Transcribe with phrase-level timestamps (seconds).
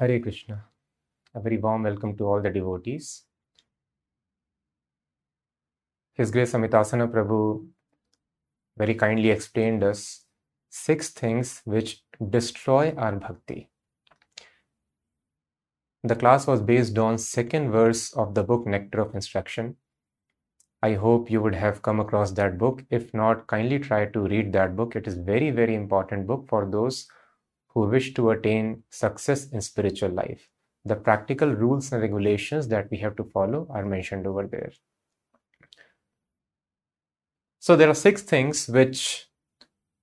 [0.00, 0.64] Hare Krishna.
[1.34, 3.24] A very warm welcome to all the devotees.
[6.14, 7.66] His Grace Amitasana Prabhu
[8.78, 10.24] very kindly explained us
[10.70, 13.68] six things which destroy our bhakti.
[16.02, 19.76] The class was based on second verse of the book Nectar of Instruction.
[20.82, 22.82] I hope you would have come across that book.
[22.88, 24.96] If not, kindly try to read that book.
[24.96, 27.06] It is very, very important book for those
[27.74, 30.48] who wish to attain success in spiritual life.
[30.84, 34.72] The practical rules and regulations that we have to follow are mentioned over there.
[37.58, 39.28] So there are six things which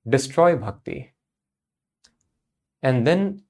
[0.08, 1.13] destroy bhakti.
[2.84, 3.44] And then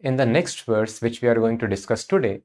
[0.00, 2.42] in the next verse, which we are going to discuss today,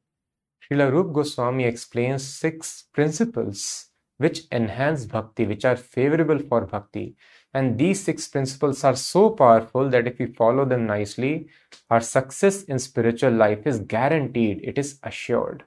[0.64, 3.88] Srila Rup Goswami explains six principles
[4.18, 7.18] which enhance bhakti, which are favorable for bhakti.
[7.54, 11.48] And these six principles are so powerful that if we follow them nicely,
[11.90, 15.64] our success in spiritual life is guaranteed, it is assured.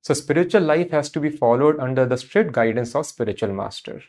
[0.00, 4.02] So, spiritual life has to be followed under the strict guidance of spiritual master.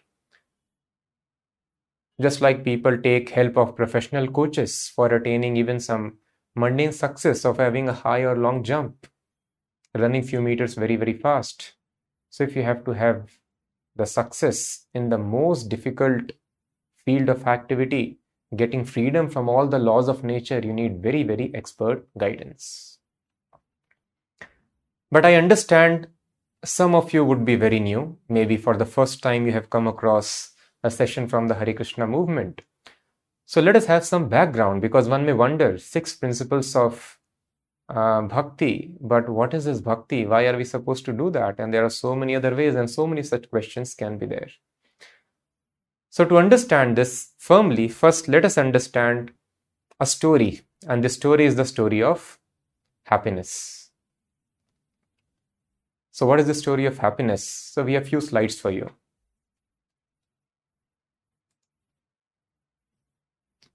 [2.21, 6.19] Just like people take help of professional coaches for attaining even some
[6.55, 9.07] mundane success of having a high or long jump,
[9.95, 11.73] running few meters very, very fast.
[12.29, 13.39] So, if you have to have
[13.97, 16.31] the success in the most difficult
[17.05, 18.19] field of activity,
[18.55, 22.99] getting freedom from all the laws of nature, you need very, very expert guidance.
[25.11, 26.07] But I understand
[26.65, 28.17] some of you would be very new.
[28.27, 30.51] Maybe for the first time you have come across
[30.83, 32.61] a session from the Hare Krishna movement.
[33.45, 37.16] So let us have some background because one may wonder six principles of
[37.89, 40.25] uh, bhakti, but what is this bhakti?
[40.25, 41.59] Why are we supposed to do that?
[41.59, 44.49] And there are so many other ways, and so many such questions can be there.
[46.09, 49.31] So, to understand this firmly, first let us understand
[49.99, 52.39] a story, and this story is the story of
[53.05, 53.91] happiness.
[56.11, 57.43] So, what is the story of happiness?
[57.47, 58.89] So, we have few slides for you.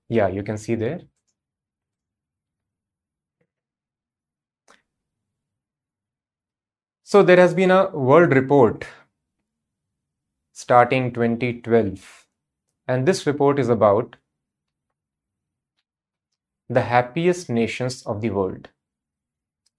[0.08, 1.00] Yeah, you can see there.
[7.12, 8.86] So there has been a world report
[10.54, 12.26] starting 2012
[12.88, 14.16] and this report is about
[16.70, 18.70] the happiest nations of the world.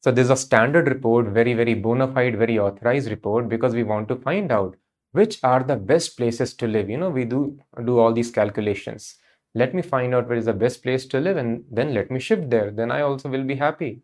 [0.04, 3.82] So this is a standard report, very, very bona fide, very authorized report because we
[3.82, 4.76] want to find out
[5.14, 6.88] which are the best places to live.
[6.88, 9.16] You know, we do do all these calculations.
[9.56, 12.20] Let me find out where is the best place to live and then let me
[12.20, 12.70] shift there.
[12.70, 14.04] Then I also will be happy.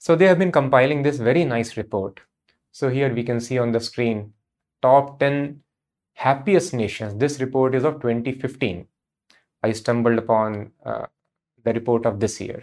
[0.00, 2.20] So they have been compiling this very nice report.
[2.72, 4.32] So here we can see on the screen
[4.80, 5.60] top 10
[6.14, 7.16] happiest nations.
[7.16, 8.86] This report is of 2015.
[9.62, 11.04] I stumbled upon uh,
[11.62, 12.62] the report of this year.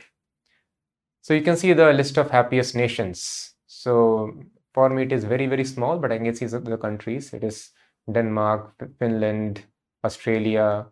[1.22, 3.54] So you can see the list of happiest nations.
[3.68, 4.34] So
[4.74, 7.36] for me, it is very, very small, but I can see the countries.
[7.36, 7.70] It is
[8.12, 9.64] Denmark, Finland,
[10.04, 10.88] Australia,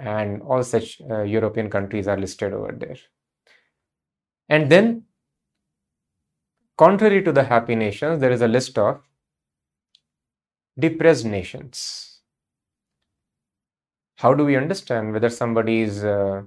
[0.00, 2.96] and all such uh, European countries are listed over there.
[4.48, 5.04] And then
[6.80, 9.02] Contrary to the happy nations, there is a list of
[10.78, 12.20] depressed nations.
[14.16, 16.40] How do we understand whether somebody is uh,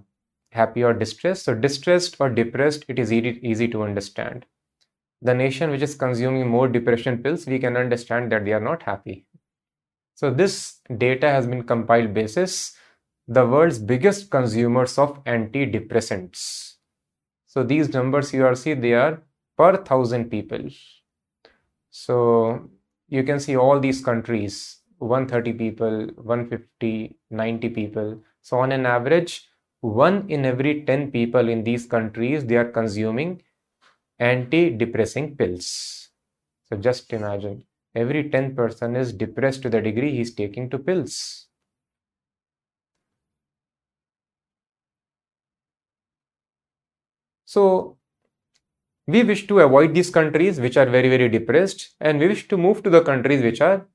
[0.51, 1.45] happy or distressed?
[1.45, 4.47] So, distressed or depressed, it is easy, easy to understand.
[5.21, 8.81] The nation which is consuming more depression pills, we can understand that they are not
[8.81, 9.27] happy.
[10.15, 12.75] So, this data has been compiled basis
[13.27, 16.77] the world's biggest consumers of antidepressants.
[17.45, 19.21] So, these numbers you are see they are
[19.57, 20.69] per thousand people.
[21.89, 22.69] So
[23.07, 28.21] you can see all these countries 130 people, 150, 90 people.
[28.41, 29.47] So on an average,
[29.81, 33.41] one in every 10 people in these countries they are consuming
[34.19, 36.09] anti-depressing pills.
[36.65, 37.65] So just imagine
[37.95, 41.47] every 10 person is depressed to the degree he's taking to pills.
[47.45, 47.97] So
[49.07, 52.57] we wish to avoid these countries which are very, very depressed, and we wish to
[52.57, 53.85] move to the countries which are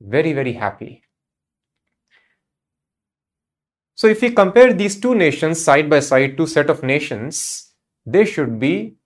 [0.00, 1.02] very, very happy.
[3.94, 7.72] So, if we compare these two nations side by side, two set of nations,
[8.04, 8.96] they should be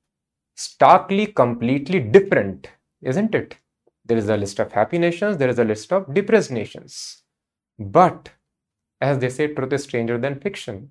[0.57, 2.69] starkly, completely different,
[3.03, 3.57] isn't it?
[4.05, 7.23] There is a list of happy nations, there is a list of depressed nations.
[7.79, 8.31] But,
[9.01, 10.91] as they say, truth is stranger than fiction.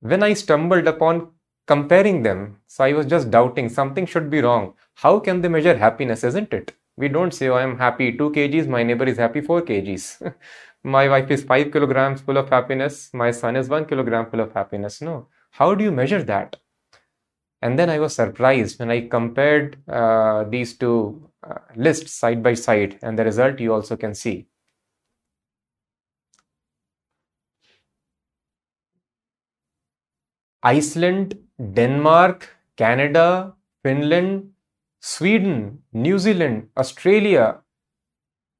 [0.00, 1.30] When I stumbled upon
[1.66, 2.58] comparing them.
[2.66, 4.74] So I was just doubting something should be wrong.
[4.94, 6.74] How can they measure happiness, isn't it?
[6.96, 10.34] We don't say, oh, I'm happy 2 kgs, my neighbor is happy 4 kgs.
[10.84, 14.52] my wife is 5 kilograms full of happiness, my son is 1 kilogram full of
[14.52, 15.02] happiness.
[15.02, 15.28] No.
[15.50, 16.56] How do you measure that?
[17.62, 22.54] And then I was surprised when I compared uh, these two uh, lists side by
[22.54, 24.46] side, and the result you also can see.
[30.62, 34.52] Iceland, Denmark, Canada, Finland,
[35.00, 37.60] Sweden, New Zealand, Australia,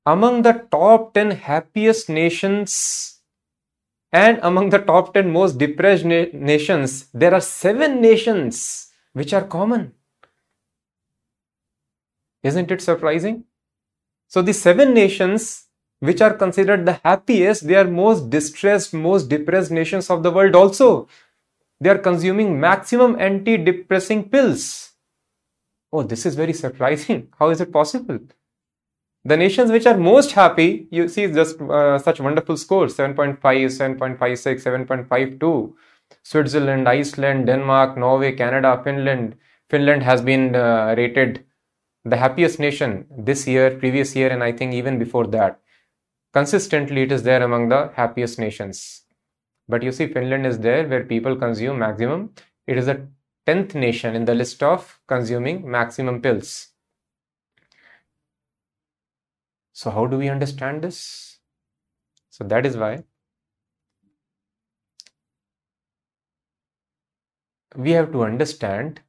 [0.06, 3.20] among the top 10 happiest nations
[4.12, 9.44] and among the top 10 most depressed na- nations, there are seven nations which are
[9.44, 9.92] common.
[12.42, 13.44] Isn't it surprising?
[14.28, 15.66] So, the seven nations
[16.00, 20.54] which are considered the happiest, they are most distressed, most depressed nations of the world
[20.54, 21.08] also.
[21.80, 24.92] They are consuming maximum anti-depressing pills.
[25.92, 27.28] Oh, this is very surprising.
[27.38, 28.18] How is it possible?
[29.24, 34.86] The nations which are most happy, you see just uh, such wonderful scores 7.5, 7.56,
[34.86, 35.72] 7.52.
[36.22, 39.36] Switzerland, Iceland, Denmark, Norway, Canada, Finland.
[39.68, 41.44] Finland has been uh, rated
[42.04, 45.60] the happiest nation this year, previous year, and I think even before that.
[46.32, 49.02] Consistently, it is there among the happiest nations.
[49.68, 52.32] But you see, Finland is there where people consume maximum.
[52.66, 53.08] It is the
[53.46, 56.68] 10th nation in the list of consuming maximum pills.
[59.72, 61.38] So, how do we understand this?
[62.30, 63.04] So, that is why
[67.76, 69.00] we have to understand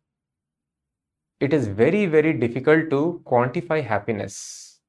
[1.39, 4.79] it is very, very difficult to quantify happiness.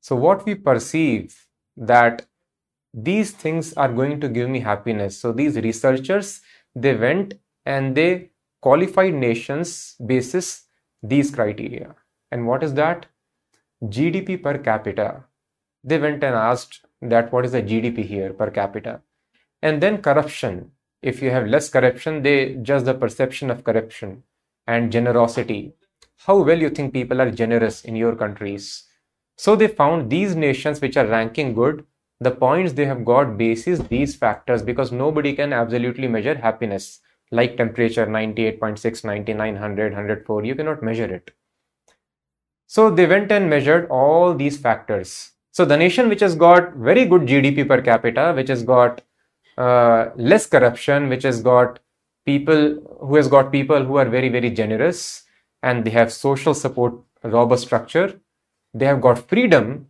[0.00, 1.46] So, what we perceive
[1.76, 2.26] that
[2.94, 5.18] these things are going to give me happiness.
[5.18, 6.40] So, these researchers
[6.74, 7.34] they went
[7.66, 8.30] and they
[8.60, 10.64] qualified nations basis
[11.02, 11.94] these criteria.
[12.30, 13.06] And what is that?
[13.84, 15.24] GDP per capita.
[15.84, 19.00] They went and asked that what is the GDP here per capita.
[19.62, 20.72] And then corruption.
[21.00, 24.24] If you have less corruption, they judge the perception of corruption
[24.66, 25.74] and generosity.
[26.26, 28.84] How well you think people are generous in your countries.
[29.36, 31.84] So they found these nations which are ranking good,
[32.20, 37.00] the points they have got basis these factors because nobody can absolutely measure happiness
[37.30, 40.44] like temperature 98.6, 99, 100, 104.
[40.44, 41.30] You cannot measure it.
[42.66, 45.32] So they went and measured all these factors.
[45.52, 49.02] So the nation which has got very good GDP per capita, which has got
[49.56, 51.80] uh, less corruption, which has got
[52.24, 55.24] people who has got people who are very very generous,
[55.62, 58.20] and they have social support robust structure,
[58.74, 59.88] they have got freedom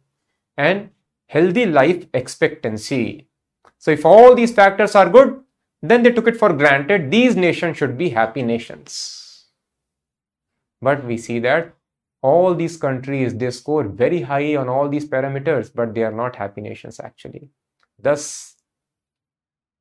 [0.57, 0.91] and
[1.29, 3.29] healthy life expectancy.
[3.79, 5.41] So if all these factors are good,
[5.81, 9.47] then they took it for granted these nations should be happy nations.
[10.83, 11.75] But we see that
[12.23, 16.37] all these countries they score very high on all these parameters, but they are not
[16.37, 17.51] happy nations actually.
[17.99, 18.57] Thus,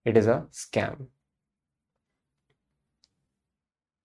[0.06, 1.08] it is a scam.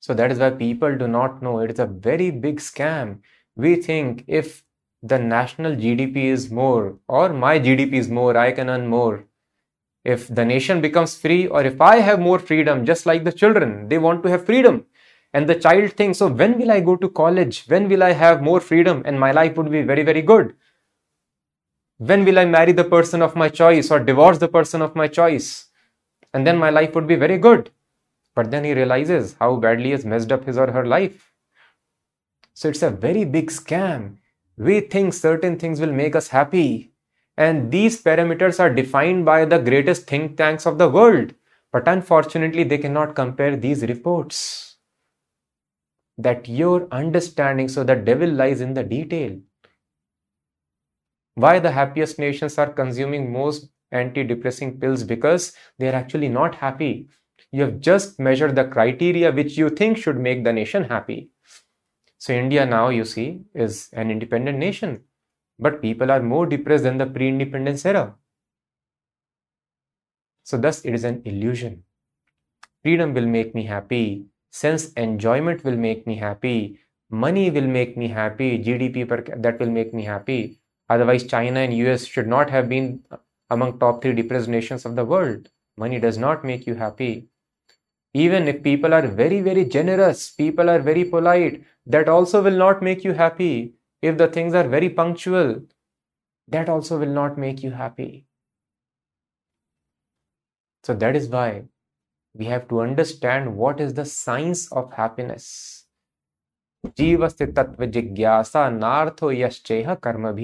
[0.00, 3.20] So that is why people do not know it is a very big scam.
[3.54, 4.64] We think if
[5.02, 9.24] the national GDP is more or my GDP is more, I can earn more
[10.04, 13.88] if the nation becomes free or if I have more freedom, just like the children,
[13.88, 14.84] they want to have freedom.
[15.32, 17.64] And the child thinks, so when will I go to college?
[17.66, 20.54] When will I have more freedom and my life would be very, very good?
[21.98, 25.06] When will I marry the person of my choice or divorce the person of my
[25.06, 25.66] choice?
[26.34, 27.70] And then my life would be very good.
[28.34, 31.32] But then he realizes how badly has messed up his or her life.
[32.54, 34.16] So it's a very big scam.
[34.56, 36.92] We think certain things will make us happy,
[37.36, 41.34] and these parameters are defined by the greatest think tanks of the world.
[41.70, 44.76] But unfortunately, they cannot compare these reports.
[46.16, 49.38] That your understanding, so the devil lies in the detail.
[51.34, 55.04] Why the happiest nations are consuming most antidepressing pills?
[55.04, 57.10] Because they are actually not happy.
[57.50, 61.31] You have just measured the criteria which you think should make the nation happy.
[62.22, 62.70] So, India hmm.
[62.70, 65.00] now, you see, is an independent nation
[65.58, 68.14] but people are more depressed than the pre-independence era.
[70.42, 71.84] So thus it is an illusion.
[72.82, 78.08] Freedom will make me happy, sense enjoyment will make me happy, money will make me
[78.08, 80.58] happy, GDP per that will make me happy.
[80.88, 83.18] Otherwise, China and US should not have been uh,
[83.50, 85.48] among top three depressed nations of the world.
[85.76, 87.28] Money does not make you happy.
[88.14, 92.82] Even if people are very, very generous, people are very polite, that also will not
[92.82, 93.74] make you happy.
[94.02, 95.62] If the things are very punctual,
[96.48, 98.26] that also will not make you happy.
[100.84, 101.64] So that is why
[102.34, 105.86] we have to understand what is the science of happiness.
[109.96, 110.34] Karma.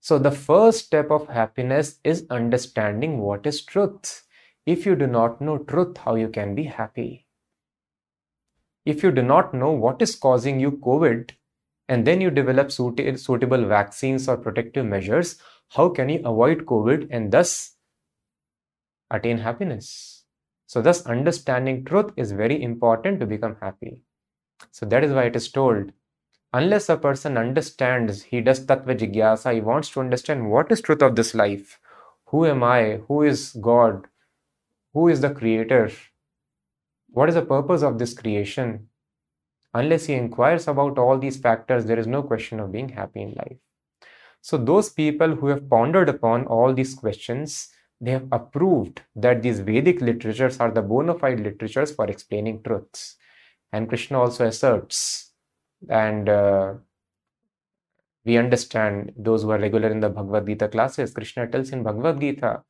[0.00, 4.22] So the first step of happiness is understanding what is truth.
[4.66, 7.26] If you do not know truth, how you can be happy?
[8.84, 11.30] if you do not know what is causing you COVID,
[11.88, 15.40] and then you develop suitable vaccines or protective measures,
[15.70, 17.74] how can you avoid COVID and thus
[19.10, 20.24] attain happiness?
[20.66, 24.02] So, thus, understanding truth is very important to become happy.
[24.70, 25.92] So, that is why it is told
[26.52, 31.02] unless a person understands, he does tattva jigyasa, he wants to understand what is truth
[31.02, 31.78] of this life,
[32.26, 34.06] who am I, who is God,
[34.92, 35.90] who is the creator,
[37.08, 38.90] what is the purpose of this creation,
[39.72, 43.34] Unless he inquires about all these factors, there is no question of being happy in
[43.34, 43.56] life.
[44.40, 47.68] So, those people who have pondered upon all these questions,
[48.00, 53.16] they have approved that these Vedic literatures are the bona fide literatures for explaining truths.
[53.72, 55.32] And Krishna also asserts,
[55.88, 56.74] and uh,
[58.24, 62.20] we understand those who are regular in the Bhagavad Gita classes, Krishna tells in Bhagavad
[62.20, 62.64] Gita,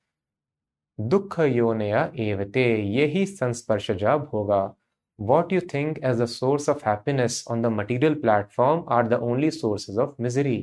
[0.99, 4.63] दुख योनया एवते यही संस्पर्श जब होगा।
[5.19, 9.51] What you think as the source of happiness on the material platform are the only
[9.51, 10.59] sources of misery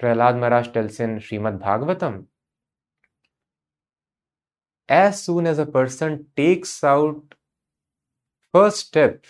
[0.00, 2.24] Prahlad Maharaj tells in Shrimad Bhagavatam.
[4.88, 7.34] As soon as a person takes out
[8.54, 9.22] first step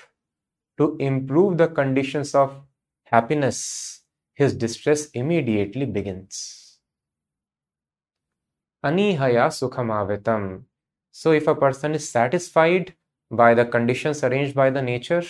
[0.79, 2.53] to improve the condition of
[3.13, 3.61] happiness
[4.39, 6.62] his distress immediately begins
[8.85, 10.63] Anihaya sukhamavitam.
[11.11, 12.95] So if a person is satisfied
[13.33, 15.23] by the conditions arranged by the nature.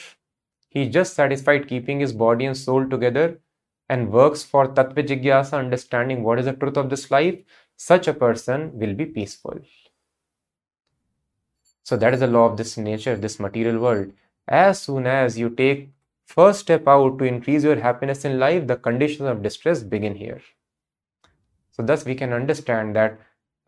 [0.69, 3.41] He just satisfied keeping his body and soul together
[3.89, 7.39] and works for tattva understanding what is the truth of this life.
[7.77, 9.61] Such a person will be peaceful.
[11.85, 14.13] So that is the law of this nature, this material world.
[14.49, 15.91] As soon as you take
[16.27, 20.41] first step out to increase your happiness in life, the conditions of distress begin here.
[21.71, 23.19] So thus we can understand that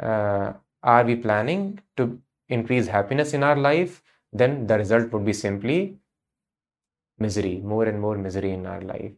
[0.01, 4.03] uh, are we planning to increase happiness in our life
[4.35, 5.97] then the result would be simply
[7.19, 9.13] misery, more and more misery in our life.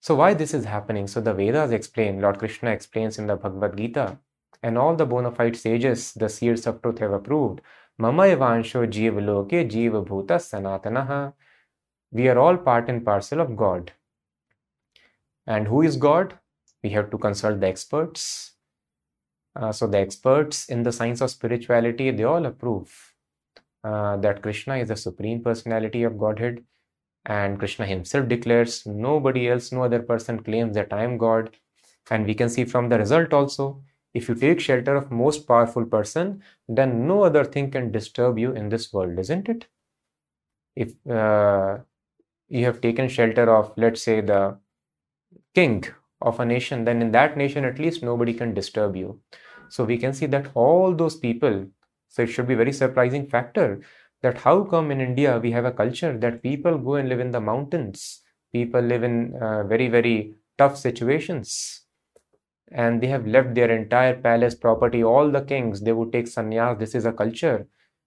[0.00, 1.06] So, why this is happening?
[1.06, 4.18] So, the Vedas explain, Lord Krishna explains in the Bhagavad Gita,
[4.62, 7.60] and all the bona fide sages, the seers of truth, have approved.
[7.98, 11.34] Mama evansho jiva loke jiva bhuta sanatanaha.
[12.12, 13.92] We are all part and parcel of God.
[15.46, 16.38] And who is God?
[16.82, 18.52] We have to consult the experts.
[19.54, 23.14] Uh, so the experts in the science of spirituality, they all approve
[23.84, 26.64] uh, that Krishna is the supreme personality of Godhead.
[27.26, 31.56] And Krishna himself declares, nobody else, no other person claims that I am God.
[32.10, 33.82] And we can see from the result also,
[34.14, 38.52] if you take shelter of most powerful person, then no other thing can disturb you
[38.52, 39.66] in this world, isn't it?
[40.74, 41.78] If uh,
[42.48, 44.58] you have taken shelter of, let's say, the
[45.54, 45.84] king
[46.20, 49.20] of a nation, then in that nation at least nobody can disturb you.
[49.68, 51.66] So we can see that all those people,
[52.08, 53.80] so it should be very surprising factor
[54.22, 57.30] that how come in India we have a culture that people go and live in
[57.30, 58.22] the mountains,
[58.52, 61.82] people live in uh, very, very tough situations
[62.72, 66.78] and they have left their entire palace property, all the kings, they would take sannyas.
[66.78, 67.66] This is a culture.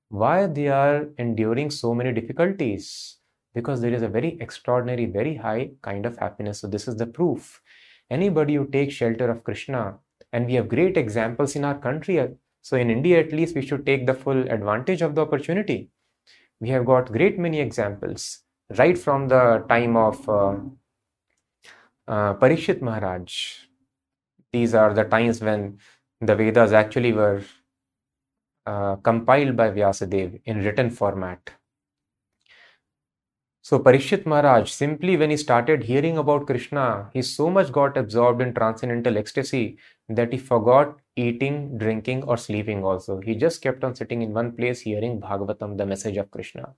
[0.10, 3.18] Why they are enduring so many difficulties?
[3.54, 6.60] Because there is a very extraordinary, very high kind of happiness.
[6.60, 7.62] So this is the proof
[8.18, 9.82] anybody who takes shelter of Krishna,
[10.32, 12.16] and we have great examples in our country.
[12.62, 15.80] So in India, at least, we should take the full advantage of the opportunity.
[16.60, 18.40] We have got great many examples
[18.78, 20.56] right from the time of uh,
[22.08, 23.34] uh, Parikshit Maharaj.
[24.54, 25.80] These are the times when
[26.22, 27.42] the Vedas actually were
[28.66, 31.50] uh, compiled by Vyasadeva in written format.
[33.66, 38.42] So Parikshit Maharaj, simply when he started hearing about Krishna, he so much got absorbed
[38.42, 39.78] in transcendental ecstasy
[40.10, 43.22] that he forgot eating, drinking, or sleeping also.
[43.22, 46.74] He just kept on sitting in one place hearing Bhagavatam, the message of Krishna.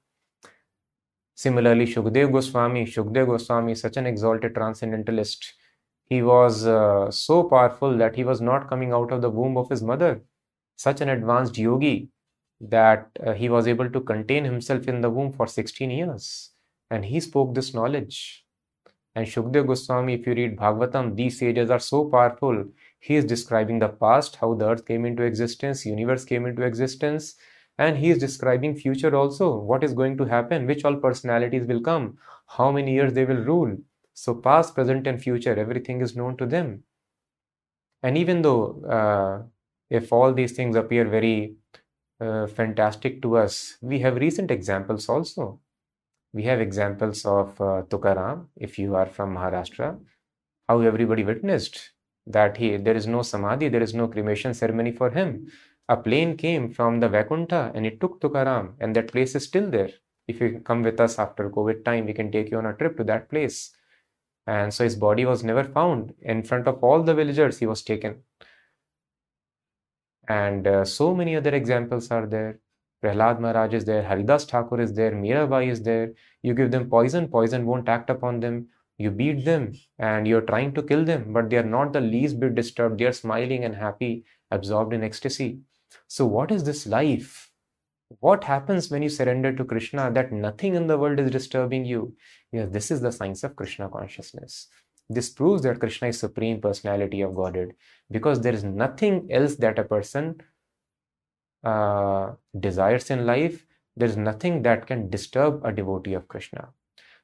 [1.33, 5.55] Similarly, Shukdev Goswami, Shukdev Goswami, such an exalted transcendentalist,
[6.03, 9.71] he was uh, so powerful that he was not coming out of the womb of
[9.71, 10.21] his mother.
[10.75, 12.09] Such an advanced yogi
[12.61, 16.51] that uh, he was able to contain himself in the womb for 16 years
[16.89, 18.45] and he spoke this knowledge.
[19.15, 22.65] And Shukdev Goswami, if you read Bhagavatam, these sages are so powerful.
[22.99, 27.35] He is describing the past, how the earth came into existence, universe came into existence,
[27.77, 31.81] and he is describing future also, what is going to happen, which all personalities will
[31.81, 33.77] come, how many years they will rule.
[34.13, 36.83] So past, present, and future, everything is known to them.
[38.03, 39.43] And even though uh,
[39.89, 41.55] if all these things appear very
[42.19, 45.59] uh, fantastic to us, we have recent examples also
[46.35, 49.97] we have examples of uh, Tukaram, if you are from Maharashtra,
[50.67, 51.91] how everybody witnessed
[52.27, 55.47] that he there is no samadhi, there is no cremation ceremony for him.
[55.87, 59.69] A plane came from the Vaikuntha and it took Tukaram, and that place is still
[59.69, 59.91] there.
[60.27, 62.97] If you come with us after COVID time, we can take you on a trip
[62.97, 63.71] to that place.
[64.47, 66.13] And so his body was never found.
[66.21, 68.23] In front of all the villagers, he was taken.
[70.27, 72.59] And uh, so many other examples are there.
[73.03, 76.13] Prahlad Maharaj is there, Haridas Thakur is there, Mirabai is there.
[76.41, 78.67] You give them poison, poison won't act upon them.
[78.97, 82.39] You beat them and you're trying to kill them, but they are not the least
[82.39, 82.99] bit disturbed.
[82.99, 85.59] They are smiling and happy, absorbed in ecstasy.
[86.07, 87.51] So, what is this life?
[88.19, 92.15] What happens when you surrender to Krishna that nothing in the world is disturbing you?
[92.51, 94.67] Yes, this is the science of Krishna consciousness.
[95.09, 97.73] This proves that Krishna is supreme personality of Godhead
[98.09, 100.41] because there is nothing else that a person
[101.65, 103.65] uh, desires in life.
[103.97, 106.69] There is nothing that can disturb a devotee of Krishna.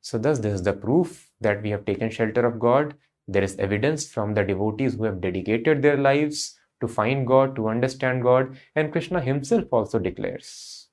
[0.02, 2.96] So, thus, this is the proof that we have taken shelter of God.
[3.28, 7.70] There is evidence from the devotees who have dedicated their lives to find God, to
[7.70, 10.88] understand God, and Krishna himself also declares.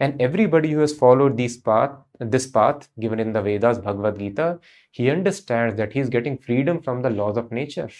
[0.00, 4.60] And everybody who has followed this path, this path given in the Vedas, Bhagavad Gita,
[4.92, 7.90] he understands that he is getting freedom from the laws of nature.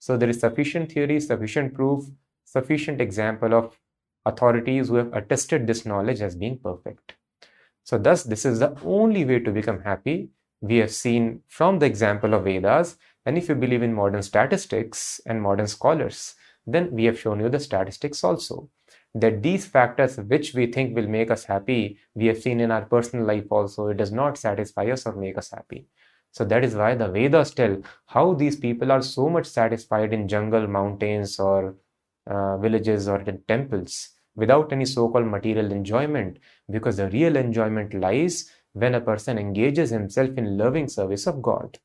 [0.00, 2.06] So there is sufficient theory, sufficient proof,
[2.44, 3.78] sufficient example of
[4.26, 7.14] authorities who have attested this knowledge as being perfect.
[7.84, 10.30] So thus, this is the only way to become happy.
[10.60, 15.20] We have seen from the example of Vedas, and if you believe in modern statistics
[15.26, 16.34] and modern scholars,
[16.66, 18.68] then we have shown you the statistics also.
[19.14, 22.84] That these factors which we think will make us happy, we have seen in our
[22.84, 25.86] personal life also, it does not satisfy us or make us happy.
[26.30, 30.28] So that is why the Vedas tell how these people are so much satisfied in
[30.28, 31.74] jungle, mountains, or
[32.26, 36.38] uh, villages or in temples without any so called material enjoyment,
[36.70, 41.78] because the real enjoyment lies when a person engages himself in loving service of God.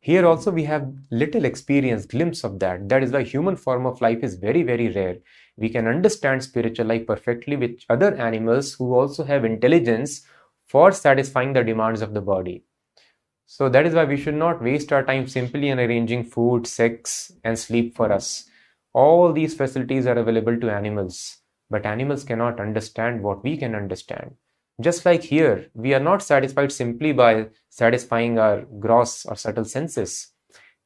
[0.00, 2.88] Here also we have little experience, glimpse of that.
[2.88, 5.18] That is why human form of life is very, very rare.
[5.56, 10.22] We can understand spiritual life perfectly with other animals who also have intelligence
[10.66, 12.64] for satisfying the demands of the body.
[13.46, 17.32] So that is why we should not waste our time simply in arranging food, sex,
[17.42, 18.48] and sleep for us.
[18.98, 21.38] All these facilities are available to animals,
[21.70, 24.34] but animals cannot understand what we can understand.
[24.80, 30.32] Just like here, we are not satisfied simply by satisfying our gross or subtle senses.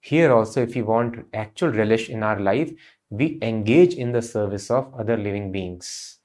[0.00, 2.70] Here also, if we want actual relish in our life,
[3.08, 6.18] we engage in the service of other living beings.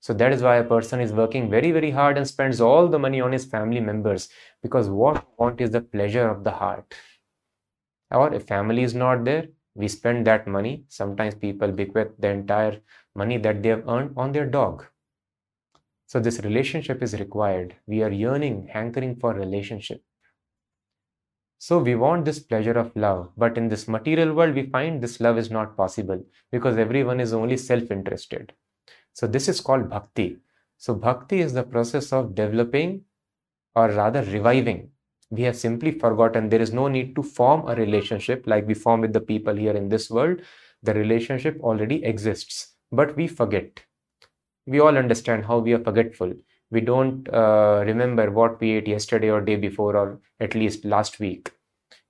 [0.00, 2.98] So that is why a person is working very, very hard and spends all the
[2.98, 4.28] money on his family members
[4.62, 6.94] because what we want is the pleasure of the heart.
[8.10, 10.84] Or if family is not there, we spend that money.
[10.88, 12.80] Sometimes people bequeath the entire
[13.14, 14.86] money that they have earned on their dog.
[16.06, 17.76] So this relationship is required.
[17.86, 20.02] We are yearning, hankering for relationship.
[21.58, 25.20] So we want this pleasure of love, but in this material world, we find this
[25.20, 28.54] love is not possible because everyone is only self-interested.
[29.12, 30.38] So this is called bhakti.
[30.78, 33.02] So bhakti is the process of developing
[33.74, 34.90] or rather reviving.
[35.30, 39.00] We have simply forgotten there is no need to form a relationship like we form
[39.00, 40.42] with the people here in this world.
[40.82, 43.84] The relationship already exists, but we forget
[44.66, 46.32] we all understand how we are forgetful.
[46.70, 51.18] We don't uh, remember what we ate yesterday or day before, or at least last
[51.20, 51.50] week.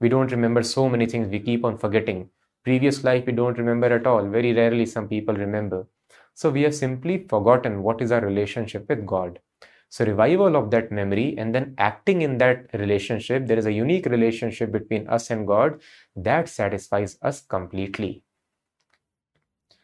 [0.01, 1.29] We don't remember so many things.
[1.29, 2.31] We keep on forgetting.
[2.65, 4.27] Previous life, we don't remember at all.
[4.27, 5.87] Very rarely, some people remember.
[6.35, 9.41] So, we have simply forgotten what is our relationship with God.
[9.91, 14.07] So, revival of that memory and then acting in that relationship, there is a unique
[14.07, 15.83] relationship between us and God
[16.17, 18.23] that satisfies us completely.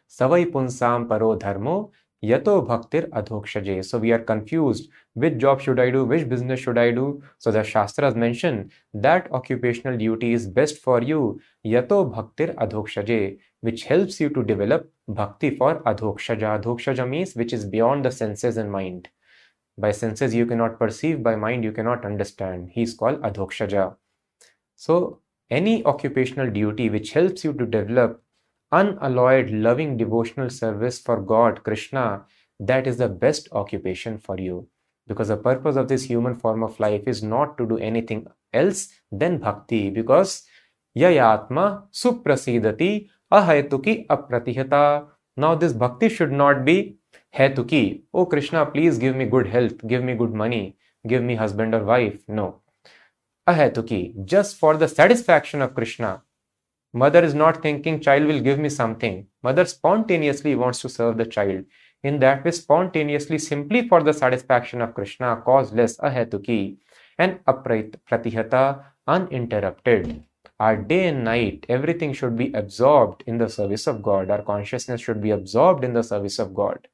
[0.08, 1.90] Savai punsam paro dharmo
[2.24, 3.84] Yato bhaktir adhokshaje.
[3.84, 4.88] So we are confused.
[5.14, 6.04] Which job should I do?
[6.04, 7.22] Which business should I do?
[7.38, 11.40] So the Shastras mention that occupational duty is best for you.
[11.64, 16.62] Yato bhaktir adhokshaje, which helps you to develop bhakti for adhokshaja.
[16.62, 19.10] Adhokshaja means which is beyond the senses and mind.
[19.78, 22.70] By senses you cannot perceive, by mind you cannot understand.
[22.70, 23.96] He is called adhokshaja.
[24.74, 28.22] So any occupational duty which helps you to develop
[28.72, 32.24] unalloyed, loving devotional service for God, Krishna,
[32.58, 34.68] that is the best occupation for you.
[35.06, 38.88] Because the purpose of this human form of life is not to do anything else
[39.12, 39.90] than bhakti.
[39.90, 40.42] Because
[40.96, 45.06] yayatma suprasidati ahetuki apratihata.
[45.36, 46.95] Now, this bhakti should not be
[47.36, 48.02] hetuki.
[48.14, 51.84] Oh, Krishna, please give me good health, give me good money, give me husband or
[51.84, 52.20] wife.
[52.28, 52.62] No.
[53.46, 56.22] a Ahetuki, just for the satisfaction of Krishna
[56.92, 59.26] Mother is not thinking child will give me something.
[59.42, 61.64] Mother spontaneously wants to serve the child.
[62.02, 66.78] In that way, spontaneously, simply for the satisfaction of Krishna, causeless, ahetuki,
[67.18, 70.24] and apratihata, uninterrupted.
[70.58, 74.30] our day and night, everything should be absorbed in the service of God.
[74.30, 76.88] Our consciousness should be absorbed in the service of God.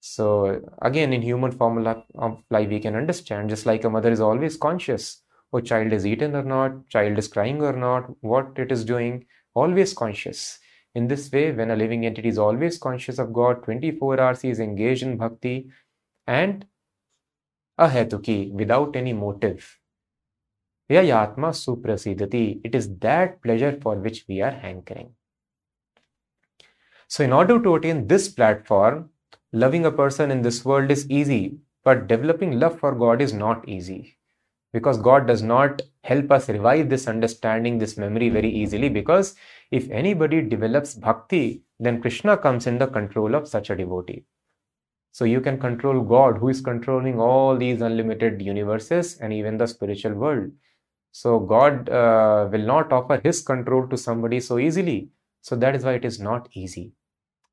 [0.00, 4.20] So, again, in human formula of life, we can understand just like a mother is
[4.20, 8.70] always conscious oh, child is eaten or not, child is crying or not, what it
[8.72, 10.58] is doing, always conscious.
[10.94, 14.50] In this way, when a living entity is always conscious of God, 24 hours he
[14.50, 15.70] is engaged in bhakti
[16.26, 16.66] and
[17.78, 19.78] ahetuki, without any motive.
[20.90, 22.60] Vyayatma suprasidati.
[22.64, 25.14] It is that pleasure for which we are hankering.
[27.08, 29.10] So, in order to attain this platform,
[29.52, 33.68] loving a person in this world is easy, but developing love for God is not
[33.68, 34.16] easy.
[34.72, 38.90] Because God does not help us revive this understanding, this memory very easily.
[38.90, 39.34] Because
[39.70, 44.24] if anybody develops bhakti, then Krishna comes in the control of such a devotee.
[45.12, 49.66] So you can control God, who is controlling all these unlimited universes and even the
[49.66, 50.50] spiritual world.
[51.12, 55.08] So God uh, will not offer His control to somebody so easily.
[55.40, 56.92] So that is why it is not easy.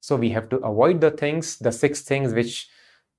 [0.06, 2.70] So we have to avoid the things, the six things which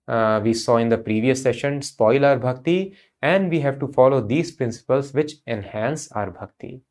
[0.07, 4.21] uh, we saw in the previous session, spoil our bhakti, and we have to follow
[4.21, 6.83] these principles which enhance our bhakti.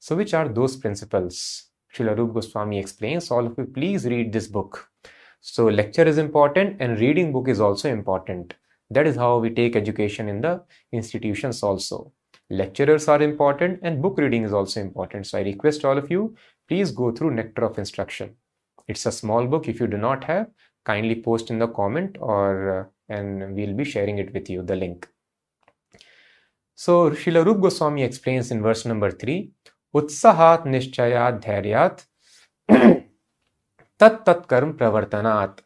[0.00, 1.70] So, which are those principles?
[1.94, 3.30] Srila Rup Goswami explains.
[3.30, 4.90] All of you, please read this book.
[5.40, 8.52] So, lecture is important, and reading book is also important.
[8.90, 10.60] That is how we take education in the
[10.92, 12.12] institutions also.
[12.50, 15.26] Lecturers are important, and book reading is also important.
[15.26, 16.36] So, I request all of you,
[16.68, 18.36] please go through Nectar of Instruction.
[18.88, 19.68] It's a small book.
[19.68, 20.48] If you do not have,
[20.84, 24.76] kindly post in the comment or uh, and we'll be sharing it with you the
[24.76, 25.08] link.
[26.74, 29.50] So Srila Rup Goswami explains in verse number 3
[29.94, 32.04] Utsahat nishchayat dhairyat
[33.98, 35.60] tat tat karm pravartanat.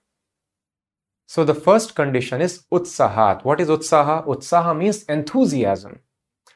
[1.27, 3.45] So the first condition is utsahat.
[3.45, 4.27] What is utsaha?
[4.27, 5.99] Utsaha means enthusiasm.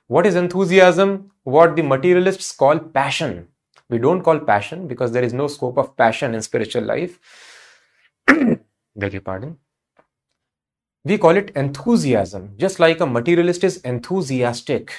[0.07, 1.31] What is enthusiasm?
[1.43, 3.49] What the materialists call passion.
[3.89, 7.21] We don't call passion because there is no scope of passion in spiritual life.
[8.27, 9.59] Beg your pardon.
[11.05, 14.93] We call it enthusiasm, just like a materialist is enthusiastic.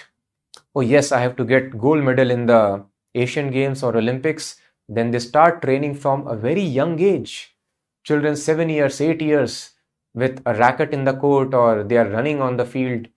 [0.74, 4.56] Oh, yes, I have to get gold medal in the Asian Games or Olympics.
[4.88, 7.58] Then they start training from a very young age.
[8.04, 9.72] Children, seven years, eight years,
[10.14, 13.08] with a racket in the court, or they are running on the field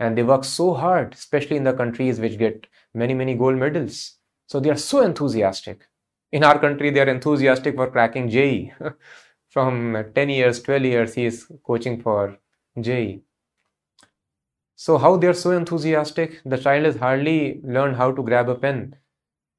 [0.00, 4.16] and they work so hard, especially in the countries which get many, many gold medals.
[4.52, 5.88] So they are so enthusiastic.
[6.30, 8.74] In our country, they are enthusiastic for cracking JEE.
[9.48, 12.36] from 10 years, 12 years, he is coaching for
[12.78, 13.22] JEE.
[14.76, 16.42] So, how they are so enthusiastic?
[16.44, 18.96] The child has hardly learned how to grab a pen,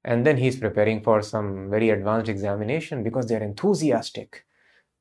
[0.05, 4.45] and then he's preparing for some very advanced examination because they are enthusiastic.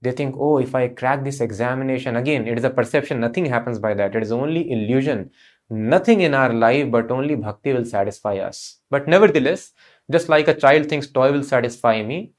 [0.01, 3.79] They think, oh, if I crack this examination, again, it is a perception, nothing happens
[3.79, 4.17] by that.
[4.17, 5.33] It is only illusion.
[5.73, 8.79] Nothing in our life but only bhakti will satisfy us.
[8.91, 9.73] But nevertheless,
[10.11, 12.35] just like a child thinks toy will satisfy me,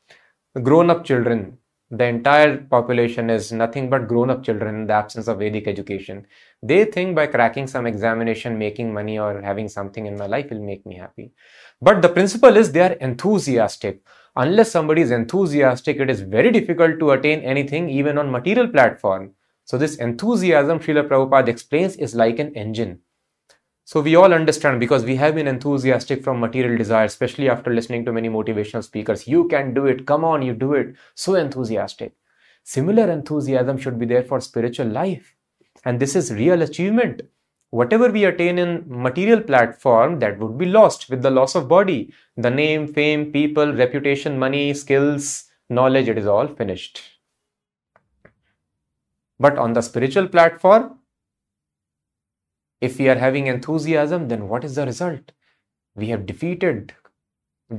[0.62, 1.58] grown up children
[1.93, 6.26] the entire population is nothing but grown up children in the absence of Vedic education.
[6.63, 10.63] They think by cracking some examination, making money, or having something in my life will
[10.63, 11.34] make me happy.
[11.80, 14.02] But the principle is they are enthusiastic.
[14.36, 19.34] Unless somebody is enthusiastic, it is very difficult to attain anything even on material platform.
[19.65, 23.02] So this enthusiasm, Srila Prabhupada explains, is like an engine.
[23.86, 28.06] So we all understand because we have been enthusiastic from material desire, especially after listening
[28.06, 29.28] to many motivational speakers.
[29.28, 30.06] You can do it.
[30.06, 30.96] Come on, you do it.
[31.15, 32.13] So enthusiastic.
[32.63, 35.36] Similar enthusiasm should be there for spiritual life.
[35.84, 37.24] And this is real achievement.
[37.72, 42.13] Whatever we attain in material platform, that would be lost with the loss of body.
[42.38, 47.02] The name, fame, people, reputation, money, skills, knowledge, it is all finished.
[49.39, 51.00] But on the spiritual platform,
[52.89, 55.32] if we are having enthusiasm, then what is the result?
[55.96, 56.93] We have defeated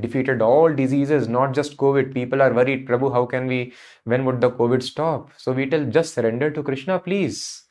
[0.01, 2.13] defeated all diseases, not just COVID.
[2.15, 3.73] People are worried, Prabhu, how can we,
[4.05, 5.31] when would the COVID stop?
[5.37, 7.65] So we tell, just surrender to Krishna, please.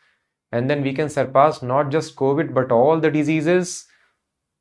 [0.52, 3.88] And then we can surpass not just COVID, but all the diseases.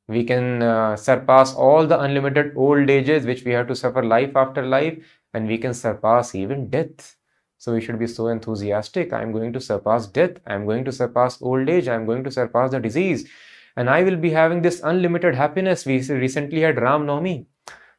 [0.09, 4.35] We can uh, surpass all the unlimited old ages, which we have to suffer life
[4.35, 4.99] after life,
[5.35, 7.17] and we can surpass even death.
[7.63, 9.13] So we should be so enthusiastic.
[9.13, 10.33] I'm going to surpass death.
[10.49, 11.87] I'm going to surpass old age.
[11.87, 13.29] I'm going to surpass the disease.
[13.77, 15.87] And I will be having this unlimited happiness.
[15.87, 17.47] We recently had Ram Navami.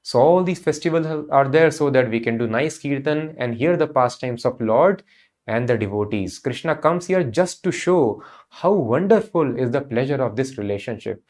[0.02, 3.78] So all these festivals are there so that we can do nice kirtan and hear
[3.78, 5.02] the pastimes of Lord
[5.48, 6.40] and the devotees.
[6.40, 11.24] Krishna comes here just to show how wonderful is the pleasure of this relationship.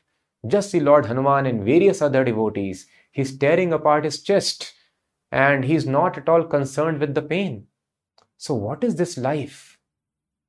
[0.47, 2.87] Just see Lord Hanuman and various other devotees.
[3.11, 4.73] He's tearing apart his chest
[5.31, 7.67] and he's not at all concerned with the pain.
[8.37, 9.77] So, what is this life?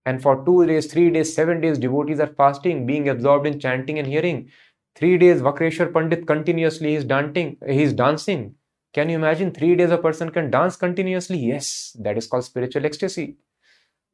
[0.07, 3.99] And for two days, three days, seven days, devotees are fasting, being absorbed in chanting
[3.99, 4.51] and hearing.
[4.97, 7.57] Three days, Vakreshwar Pandit continuously is dancing.
[7.67, 8.55] He's dancing.
[8.93, 11.39] Can you imagine three days a person can dance continuously?
[11.39, 13.37] Yes, that is called spiritual ecstasy.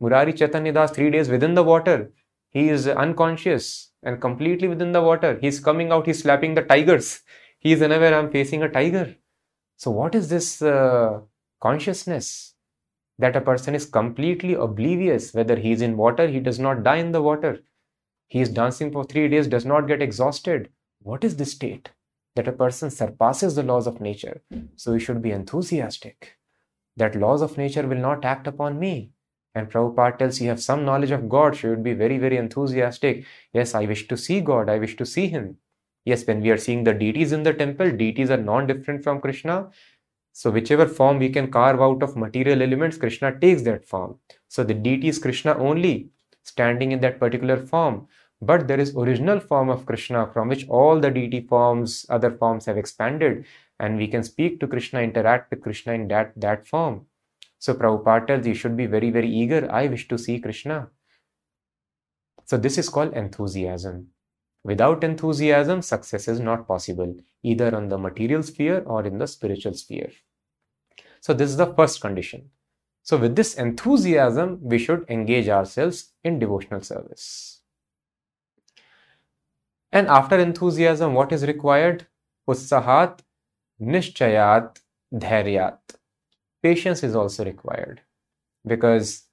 [0.01, 2.13] Murari Chaitanya Das, three days within the water.
[2.51, 5.39] He is unconscious and completely within the water.
[5.41, 7.21] He's coming out, he's slapping the tigers.
[7.59, 9.17] He is unaware I'm facing a tiger.
[9.77, 11.21] So, what is this uh,
[11.61, 12.50] consciousness?
[13.21, 16.97] That a person is completely oblivious whether he is in water, he does not die
[16.97, 17.61] in the water.
[18.29, 20.71] He is dancing for three days, does not get exhausted.
[21.03, 21.91] What is this state?
[22.37, 24.43] That a person surpasses the laws of nature.
[24.77, 26.39] So, we should be enthusiastic
[27.01, 29.11] that laws of nature will not act upon me.
[29.55, 32.37] And Prabhupada tells you have some knowledge of God, so you would be very, very
[32.37, 33.25] enthusiastic.
[33.53, 35.57] Yes, I wish to see God, I wish to see Him.
[36.05, 39.21] Yes, when we are seeing the deities in the temple, deities are non different from
[39.21, 39.71] Krishna.
[40.41, 44.21] So, whichever form we can carve out of material elements, Krishna takes that form.
[44.49, 46.09] So, the deity is Krishna only,
[46.45, 48.09] standing in that particular form.
[48.41, 52.65] But there is original form of Krishna from which all the deity forms, other forms
[52.65, 53.45] have expanded,
[53.79, 57.05] and we can speak to Krishna, interact with Krishna in that, that form.
[57.59, 59.71] So Prabhupada tells you should be very, very eager.
[59.71, 60.89] I wish to see Krishna.
[62.47, 64.07] So this is called enthusiasm.
[64.65, 69.75] Without enthusiasm, success is not possible, either on the material sphere or in the spiritual
[69.75, 70.11] sphere.
[71.21, 72.51] So this is the first condition.
[73.03, 77.61] So with this enthusiasm, we should engage ourselves in devotional service.
[79.93, 82.07] And after enthusiasm, what is required?
[82.49, 83.21] Utsahat,
[83.81, 84.81] Nishchayat,
[85.15, 85.79] Dhairyat
[86.63, 88.01] patience is also required
[88.67, 89.25] because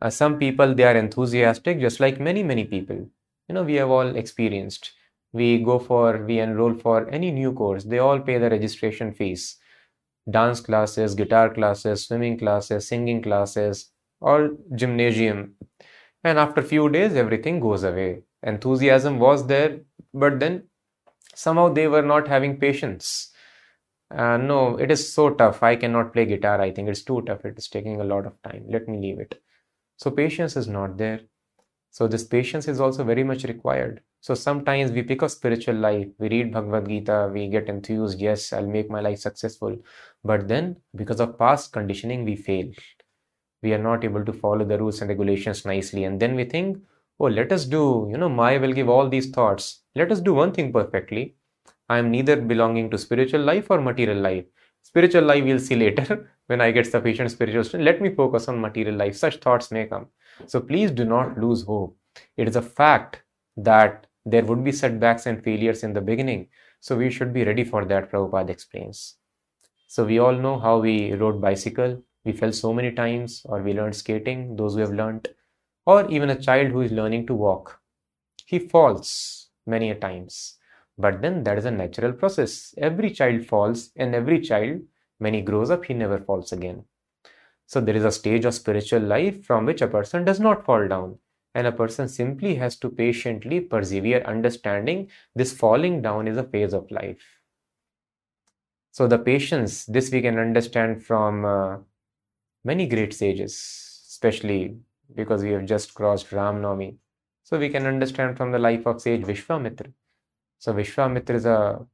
[0.00, 3.90] uh, some people they are enthusiastic just like many many people you know we have
[3.90, 4.92] all experienced
[5.32, 9.56] we go for we enroll for any new course they all pay the registration fees
[10.30, 15.54] dance classes guitar classes swimming classes singing classes or gymnasium
[16.24, 19.80] and after few days everything goes away enthusiasm was there
[20.14, 20.62] but then
[21.34, 23.32] somehow they were not having patience
[24.10, 25.62] uh, no, it is so tough.
[25.62, 26.60] I cannot play guitar.
[26.60, 27.44] I think it's too tough.
[27.44, 28.64] It is taking a lot of time.
[28.68, 29.40] Let me leave it.
[29.96, 31.20] So, patience is not there.
[31.96, 34.02] So, this patience is also very much required.
[34.20, 38.52] So, sometimes we pick a spiritual life, we read Bhagavad Gita, we get enthused, yes,
[38.52, 39.78] I'll make my life successful.
[40.22, 42.70] But then, because of past conditioning, we fail.
[43.62, 46.04] We are not able to follow the rules and regulations nicely.
[46.04, 46.78] And then we think,
[47.20, 49.82] oh, let us do, you know, Maya will give all these thoughts.
[49.94, 51.36] Let us do one thing perfectly
[51.88, 54.44] I am neither belonging to spiritual life or material life.
[54.82, 57.84] Spiritual life we'll see later when I get sufficient spiritual strength.
[57.84, 59.16] Let me focus on material life.
[59.16, 60.08] Such thoughts may come.
[60.46, 61.96] So please do not lose hope.
[62.36, 63.22] It is a fact
[63.56, 66.48] that there would be setbacks and failures in the beginning.
[66.80, 69.16] So we should be ready for that, Prabhupada explains.
[69.88, 72.02] So we all know how we rode bicycle.
[72.24, 75.28] We fell so many times or we learned skating, those who have learned,
[75.86, 77.80] or even a child who is learning to walk.
[78.46, 80.58] He falls many a times
[80.98, 82.74] but then that is a natural process.
[82.78, 84.82] Every child falls, and every child,
[85.18, 86.84] when he grows up, he never falls again.
[87.66, 90.86] So there is a stage of spiritual life from which a person does not fall
[90.86, 91.18] down.
[91.54, 96.74] And a person simply has to patiently persevere, understanding this falling down is a phase
[96.74, 97.24] of life.
[98.92, 101.78] So the patience, this we can understand from uh,
[102.64, 103.54] many great sages,
[104.08, 104.78] especially
[105.14, 106.96] because we have just crossed Ram Navami.
[107.44, 109.92] So we can understand from the life of sage Vishwamitra
[110.58, 111.86] so Vishwamitra is a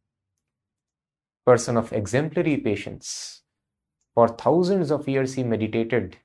[1.44, 3.41] person of exemplary patience.
[4.14, 6.18] For thousands of years he meditated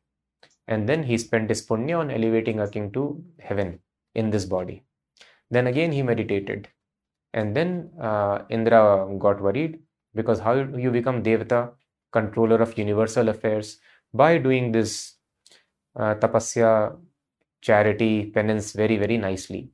[0.68, 3.80] and then he spent his punya on elevating a king to heaven
[4.16, 4.84] in this body.
[5.50, 6.68] Then again he meditated.
[7.34, 9.80] And then uh, Indra got worried
[10.14, 11.72] because how you become Devata,
[12.12, 13.78] controller of universal affairs,
[14.14, 15.16] by doing this
[15.96, 16.98] uh, tapasya,
[17.62, 19.70] charity, penance very, very nicely.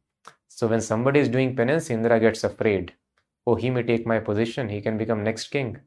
[0.50, 2.94] So when somebody is doing penance, Indra gets afraid.
[3.48, 4.70] Oh, he may take my position.
[4.70, 5.80] He can become next king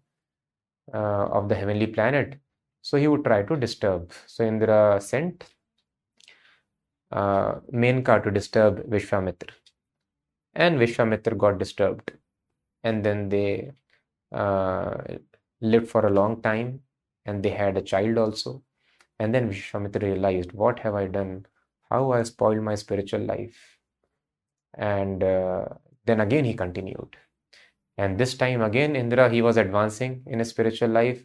[0.92, 2.38] uh, of the heavenly planet.
[2.82, 4.12] So he would try to disturb.
[4.26, 5.44] So Indra sent
[7.10, 9.50] uh, Menka to disturb Vishwamitra.
[10.54, 12.12] And Vishwamitra got disturbed.
[12.84, 13.72] And then they
[14.32, 14.94] uh,
[15.60, 16.80] lived for a long time
[17.24, 18.62] and they had a child also.
[19.18, 21.46] And then Vishwamitra realized, what have I done?
[21.90, 23.76] How I spoiled my spiritual life
[24.76, 25.64] and uh,
[26.04, 27.16] then again he continued
[27.98, 31.24] and this time again indra he was advancing in his spiritual life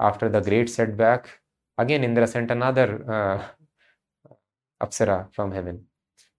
[0.00, 1.40] after the great setback.
[1.78, 4.34] Again indra sent another uh,
[4.82, 5.86] apsara from heaven.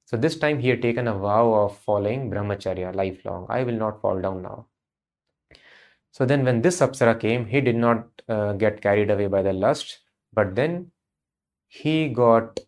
[0.06, 3.46] So this time he had taken a vow of following brahmacharya lifelong.
[3.50, 4.68] I will not fall down now.
[6.12, 9.54] So then when this apsara came he did not uh, get carried away by the
[9.54, 10.00] lust
[10.34, 10.92] but then
[11.68, 12.60] he got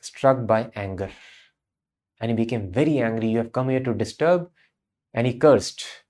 [0.00, 1.10] struck by anger.
[2.20, 3.28] And he became very angry.
[3.28, 4.50] You have come here to disturb.
[5.14, 6.01] and he cursed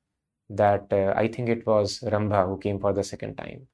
[0.56, 3.66] that uh, I think it was Rambha who came for the second time.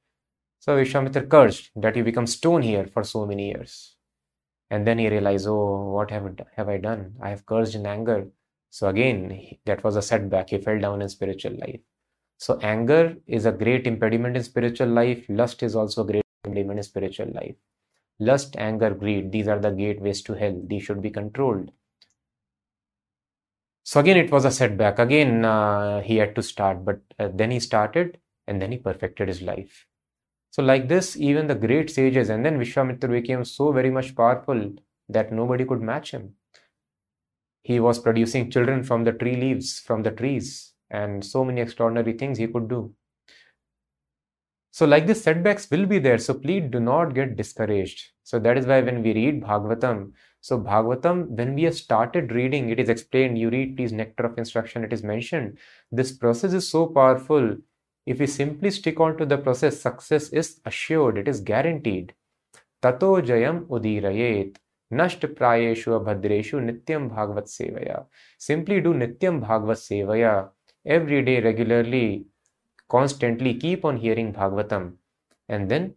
[0.61, 3.97] So Vishwamitra cursed that you become stone here for so many years.
[4.71, 7.15] And then he realized, oh, what have, have I done?
[7.23, 8.29] I have cursed in anger.
[8.71, 10.51] So again, that was a setback.
[10.51, 11.81] He fell down in spiritual life.
[12.39, 15.25] So anger is a great impediment in spiritual life.
[15.29, 17.57] Lust is also a great impediment in spiritual life.
[18.21, 20.61] Lust, anger, greed, these are the gateways to hell.
[20.67, 21.71] These should be controlled.
[23.89, 24.99] So again, it was a setback.
[24.99, 29.29] Again, uh, he had to start, but uh, then he started and then he perfected
[29.29, 29.87] his life.
[30.51, 34.75] So like this, even the great sages, and then Vishwamitra became so very much powerful
[35.09, 36.35] that nobody could match him.
[37.63, 42.13] He was producing children from the tree leaves, from the trees, and so many extraordinary
[42.13, 42.93] things he could do.
[44.71, 46.19] So like this, setbacks will be there.
[46.19, 48.07] So please do not get discouraged.
[48.23, 52.71] So that is why when we read Bhagavatam, so Bhagavatam, when we have started reading,
[52.71, 55.59] it is explained, you read these nectar of instruction, it is mentioned.
[55.91, 57.57] This process is so powerful
[58.07, 62.15] if we simply stick on to the process, success is assured, it is guaranteed.
[62.81, 64.57] Tato jayam udirayet.
[64.91, 68.07] Nasht prayeshu abhadreshu nityam bhagvat sevaya.
[68.39, 70.49] Simply do nityam bhagvat sevaya.
[70.87, 72.25] Every day, regularly,
[72.89, 74.95] constantly keep on hearing Bhagavatam.
[75.49, 75.95] And then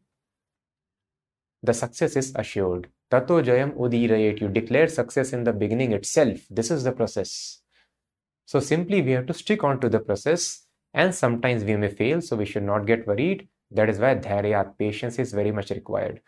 [1.64, 2.90] the success is assured.
[3.12, 4.40] Tato jayam udirayet.
[4.40, 6.40] You declare success in the beginning itself.
[6.50, 7.60] This is the process.
[8.46, 12.22] So simply we have to stick on to the process and sometimes we may fail
[12.22, 13.50] so we should not get worried.
[13.70, 16.22] That is why dharya patience is very much required.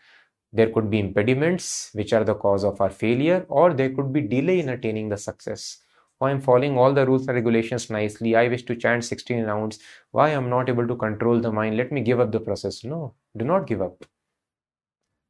[0.52, 4.20] There could be impediments which are the cause of our failure or there could be
[4.20, 5.78] delay in attaining the success.
[6.20, 8.36] Oh, i'm following all the rules and regulations nicely.
[8.36, 9.78] I wish to chant 16 rounds.
[10.10, 11.78] Why i'm not able to control the mind?
[11.78, 12.84] Let me give up the process.
[12.84, 14.04] No do not give up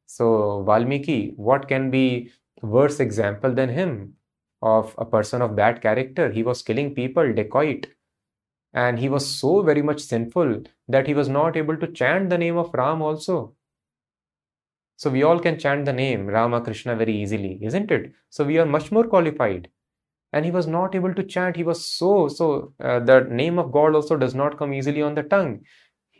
[0.05, 4.13] so valmiki what can be worse example than him
[4.61, 7.85] of a person of bad character he was killing people dacoit
[8.75, 12.37] and he was so very much sinful that he was not able to chant the
[12.37, 13.55] name of Ram also.
[14.97, 18.11] So we all can chant the name Rama Krishna very easily, isn't it?
[18.29, 19.69] So we are much more qualified.
[20.33, 21.55] And he was not able to chant.
[21.55, 25.15] He was so, so uh, the name of God also does not come easily on
[25.15, 25.61] the tongue.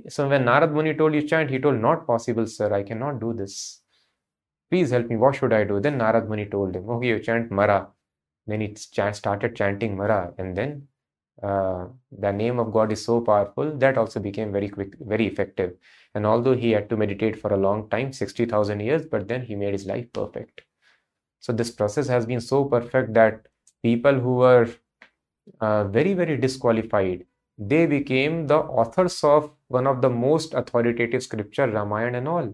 [0.09, 3.33] So when Narad Muni told his chant, he told, Not possible, sir, I cannot do
[3.33, 3.81] this.
[4.69, 5.79] Please help me, what should I do?
[5.79, 7.87] Then Narad Muni told him, Okay, you chant Mara.
[8.47, 10.87] Then he started chanting Mara, and then
[11.41, 15.73] uh, the name of God is so powerful that also became very quick, very effective.
[16.13, 19.55] And although he had to meditate for a long time, 60,000 years, but then he
[19.55, 20.61] made his life perfect.
[21.39, 23.47] So this process has been so perfect that
[23.83, 24.69] people who were
[25.59, 27.25] uh, very, very disqualified,
[27.57, 32.53] they became the authors of one of the most authoritative scripture, Ramayana and all.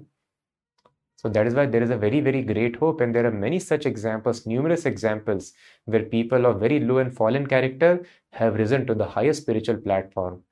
[1.18, 3.02] So that is why there is a very, very great hope.
[3.02, 5.54] And there are many such examples, numerous examples,
[5.86, 10.44] where people of very low and fallen character have risen to the highest spiritual platform.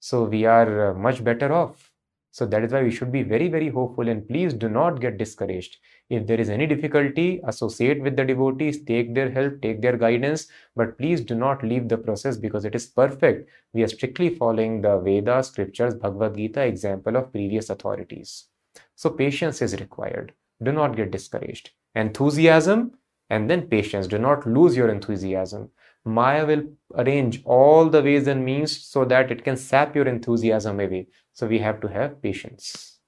[0.00, 1.91] So we are uh, much better off.
[2.32, 5.18] So that is why we should be very, very hopeful and please do not get
[5.18, 5.76] discouraged.
[6.08, 10.48] If there is any difficulty, associate with the devotees, take their help, take their guidance,
[10.74, 13.50] but please do not leave the process because it is perfect.
[13.74, 18.46] We are strictly following the Vedas, scriptures, Bhagavad Gita example of previous authorities.
[18.94, 20.32] So patience is required.
[20.62, 21.70] Do not get discouraged.
[21.94, 22.92] Enthusiasm
[23.28, 24.06] and then patience.
[24.06, 25.68] Do not lose your enthusiasm.
[26.04, 26.64] Maya will
[26.96, 31.06] arrange all the ways and means so that it can sap your enthusiasm away.
[31.32, 32.98] So we have to have patience.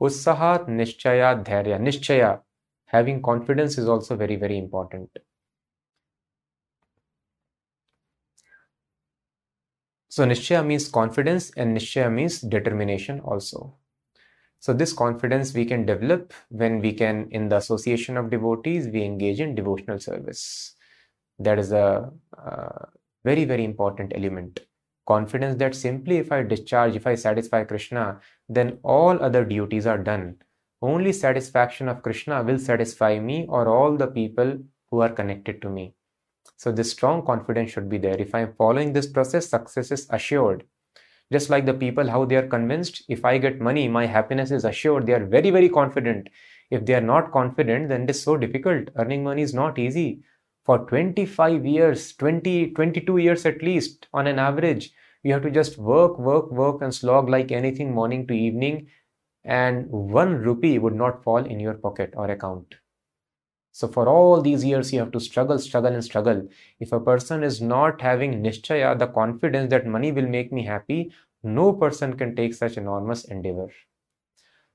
[0.00, 1.78] Ussahat nishchaya dharya.
[1.78, 2.40] Nishchaya,
[2.86, 5.10] having confidence is also very, very important.
[10.08, 13.76] So nishchaya means confidence and nishchaya means determination also.
[14.60, 19.04] So this confidence we can develop when we can, in the association of devotees, we
[19.04, 20.74] engage in devotional service.
[21.38, 22.86] That is a uh,
[23.24, 24.60] very, very important element.
[25.06, 29.98] Confidence that simply if I discharge, if I satisfy Krishna, then all other duties are
[29.98, 30.36] done.
[30.82, 34.58] Only satisfaction of Krishna will satisfy me or all the people
[34.90, 35.94] who are connected to me.
[36.56, 38.20] So this strong confidence should be there.
[38.20, 40.64] If I am following this process, success is assured
[41.30, 44.64] just like the people how they are convinced if i get money my happiness is
[44.64, 46.28] assured they are very very confident
[46.70, 50.22] if they are not confident then it is so difficult earning money is not easy
[50.68, 54.90] for 25 years 20 22 years at least on an average
[55.22, 58.86] you have to just work work work and slog like anything morning to evening
[59.44, 59.88] and
[60.18, 62.76] one rupee would not fall in your pocket or account
[63.72, 66.48] so for all these years, you have to struggle, struggle, and struggle.
[66.80, 71.12] If a person is not having nishchaya, the confidence that money will make me happy,
[71.44, 73.70] no person can take such enormous endeavor.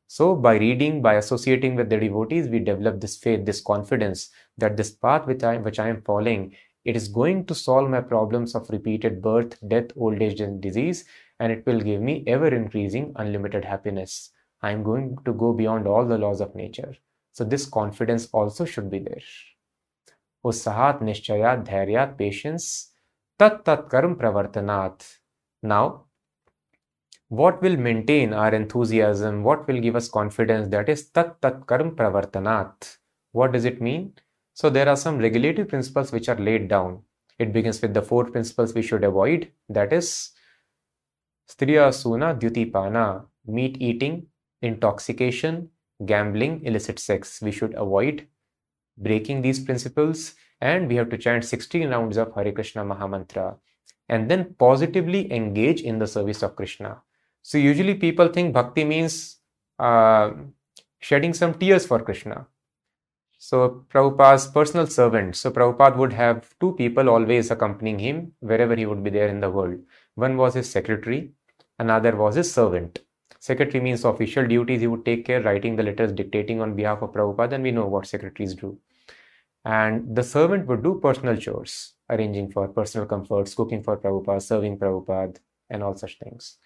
[0.08, 4.78] So by reading, by associating with the devotees, we develop this faith, this confidence that
[4.78, 8.56] this path which I, which I am following It is going to solve my problems
[8.56, 11.06] of repeated birth, death, old age, and disease,
[11.40, 14.32] and it will give me ever increasing unlimited happiness.
[14.62, 16.96] I am going to go beyond all the laws of nature.
[17.32, 19.22] So, this confidence also should be there.
[20.46, 22.92] Usahat, Nishchayat, Dhairyat, patience,
[23.40, 25.20] Tat Tat Karm Pravartanat.
[25.64, 26.06] Now,
[27.30, 29.44] what will maintain our enthusiasm?
[29.44, 30.68] What will give us confidence?
[30.70, 32.98] That is Tat Tat Karm Pravartanat.
[33.32, 34.14] What does it mean?
[34.54, 37.02] So there are some regulative principles which are laid down.
[37.40, 39.52] It begins with the four principles we should avoid.
[39.70, 40.32] That is
[41.48, 44.28] Striya Suna Dyutipana, meat eating,
[44.62, 45.70] intoxication,
[46.06, 47.42] gambling, illicit sex.
[47.42, 48.28] We should avoid
[48.98, 53.58] breaking these principles and we have to chant 16 rounds of Hare Krishna Mahamantra
[54.08, 57.02] and then positively engage in the service of Krishna.
[57.42, 59.38] So usually people think bhakti means
[59.80, 60.32] uh,
[61.00, 62.48] shedding some tears for Krishna.
[63.46, 65.36] So Prabhupada's personal servant.
[65.36, 69.42] So Prabhupada would have two people always accompanying him wherever he would be there in
[69.42, 69.80] the world.
[70.16, 71.34] One was his secretary,
[71.78, 73.00] another was his servant.
[73.42, 74.80] Secretary means official duties.
[74.80, 77.86] He would take care writing the letters, dictating on behalf of Prabhupada, and we know
[77.86, 78.78] what secretaries do.
[79.66, 84.80] And the servant would do personal chores, arranging for personal comforts, cooking for Prabhupada, serving
[84.80, 85.36] Prabhupada,
[85.70, 86.60] and all such things.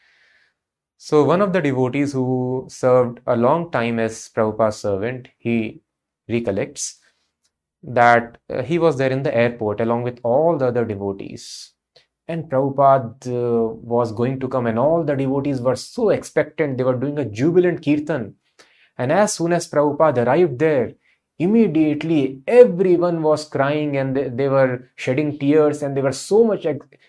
[0.97, 5.81] So one of the devotees who served a long time as Prabhupada's servant, he
[6.27, 6.99] recollects
[7.83, 11.71] that uh, he was there in the airport along with all the other devotees.
[12.27, 16.77] And Prabhupada uh, was going to come, and all the devotees were so expectant.
[16.77, 18.35] They were doing a jubilant kirtan.
[18.97, 20.91] And as soon as Prabhupada arrived there,
[21.39, 26.65] immediately everyone was crying and they, they were shedding tears and they were so much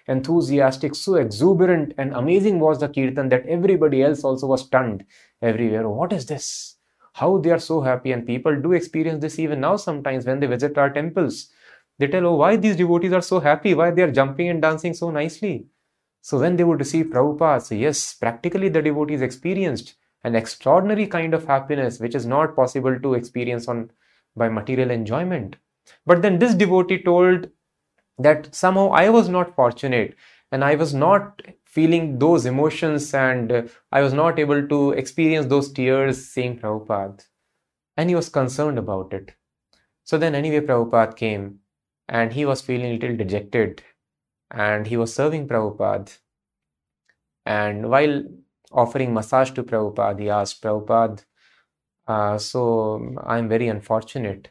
[0.07, 5.05] enthusiastic, so exuberant and amazing was the kirtan that everybody else also was stunned
[5.41, 5.89] everywhere.
[5.89, 6.78] What is this?
[7.19, 10.47] How they are so happy and people do experience this even now sometimes when they
[10.47, 11.51] visit our temples.
[11.99, 13.75] They tell oh why these devotees are so happy?
[13.75, 15.66] Why they are jumping and dancing so nicely?
[16.23, 19.95] So when they would receive Prabhupada, so yes, practically the devotees experienced
[20.25, 23.91] an extraordinary kind of happiness which is not possible to experience on
[24.37, 25.57] by material enjoyment.
[26.07, 27.49] But then this devotee told
[28.19, 30.14] that somehow I was not fortunate
[30.53, 31.43] and I was not
[31.79, 33.62] feeling those emotions and uh,
[33.93, 37.24] I was not able to experience those tears seeing Prabhupada.
[37.97, 39.35] And he was concerned about it.
[40.03, 41.61] So then, anyway, Prabhupada came
[42.09, 43.83] and he was feeling a little dejected
[44.51, 46.18] and he was serving Prabhupada.
[47.47, 48.24] And while
[48.72, 51.24] offering massage to Prabhupada, he asked Prabhupada,
[52.09, 54.51] uh, So I'm very unfortunate.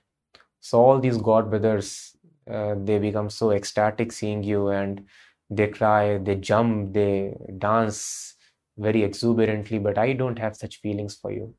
[0.62, 2.16] So all these God brothers,
[2.50, 5.06] uh, they become so ecstatic seeing you and
[5.50, 8.36] they cry, they jump, they dance
[8.78, 11.56] very exuberantly, but I don't have such feelings for you.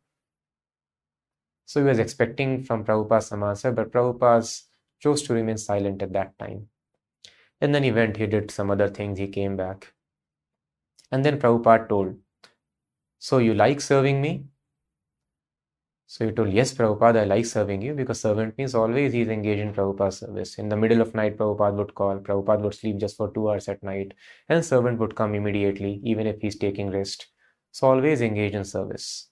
[1.67, 4.63] So he was expecting from Prabhupada some answer, but Prabhupada
[5.01, 6.69] chose to remain silent at that time.
[7.61, 9.93] And then he went, he did some other things, he came back.
[11.13, 12.17] And then Prabhupada told,
[13.19, 14.47] So you like serving me?
[16.11, 19.61] So he told, Yes, Prabhupada, I like serving you because servant means always he's engaged
[19.61, 20.59] in Prabhupada's service.
[20.59, 23.69] In the middle of night, Prabhupada would call, Prabhupada would sleep just for two hours
[23.69, 24.15] at night,
[24.49, 27.29] and servant would come immediately, even if he's taking rest.
[27.73, 29.29] So always engaged in service.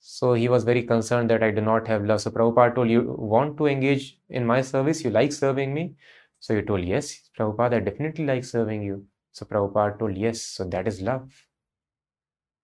[0.00, 2.22] So he was very concerned that I do not have love.
[2.22, 5.04] So Prabhupada told, You want to engage in my service?
[5.04, 5.96] You like serving me?
[6.40, 9.06] So he told, Yes, Prabhupada, I definitely like serving you.
[9.32, 11.30] So Prabhupada told, Yes, so that is love.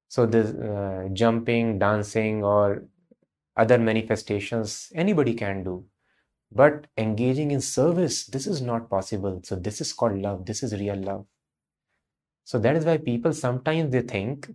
[0.09, 2.85] So the uh, jumping, dancing, or
[3.59, 5.85] other manifestations anybody can do.
[6.53, 9.41] But engaging in service this is not possible.
[9.45, 10.47] So this is called love.
[10.47, 11.27] This is real love.
[12.45, 14.51] So that is why people sometimes they think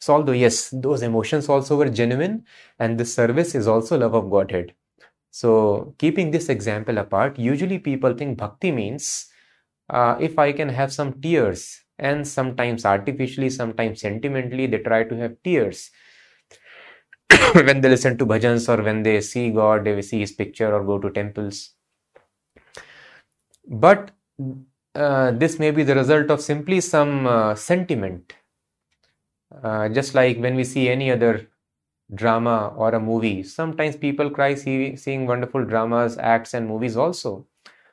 [0.00, 2.44] so although yes those emotions also were genuine
[2.78, 4.74] and the service is also love of godhead.
[5.30, 9.30] So keeping this example apart usually people think bhakti means
[9.90, 15.16] uh, if i can have some tears and sometimes artificially sometimes sentimentally they try to
[15.16, 15.90] have tears
[17.54, 20.84] when they listen to bhajans or when they see God, they see his picture or
[20.84, 21.70] go to temples.
[23.66, 24.10] But
[24.94, 28.34] uh, this may be the result of simply some uh, sentiment.
[29.62, 31.48] Uh, just like when we see any other
[32.14, 37.46] drama or a movie, sometimes people cry see, seeing wonderful dramas, acts, and movies also.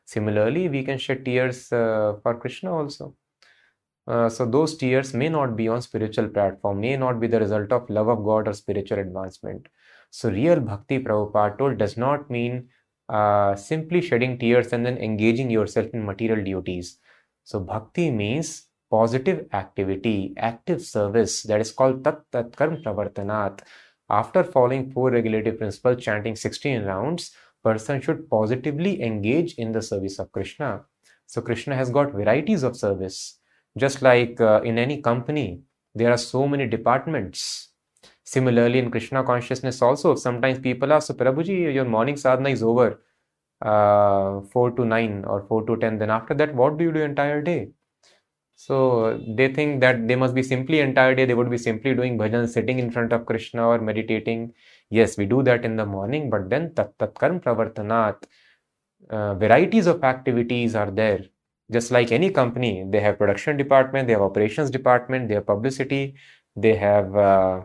[0.05, 3.15] Similarly, we can shed tears uh, for Krishna also.
[4.07, 7.71] Uh, so those tears may not be on spiritual platform, may not be the result
[7.71, 9.67] of love of God or spiritual advancement.
[10.09, 12.67] So real bhakti, Prabhupada told, does not mean
[13.09, 16.97] uh, simply shedding tears and then engaging yourself in material duties.
[17.43, 23.61] So bhakti means positive activity, active service that is called tat tat karm pravartanat.
[24.09, 27.31] After following four regulative principles, chanting 16 rounds,
[27.63, 30.81] person should positively engage in the service of Krishna.
[31.27, 33.39] So Krishna has got varieties of service.
[33.77, 35.61] Just like uh, in any company,
[35.95, 37.69] there are so many departments.
[38.23, 43.01] Similarly, in Krishna consciousness also, sometimes people ask, so Prabhuji, your morning sadhana is over,
[43.61, 45.97] uh, 4 to 9 or 4 to 10.
[45.99, 47.71] Then after that, what do you do entire day?
[48.55, 52.17] So they think that they must be simply entire day, they would be simply doing
[52.17, 54.53] bhajan, sitting in front of Krishna or meditating.
[54.89, 58.17] Yes, we do that in the morning, but then tat tat karm pravartanat,
[59.09, 61.21] uh, varieties of activities are there.
[61.71, 66.15] Just like any company, they have production department, they have operations department, they have publicity,
[66.55, 67.61] they have uh,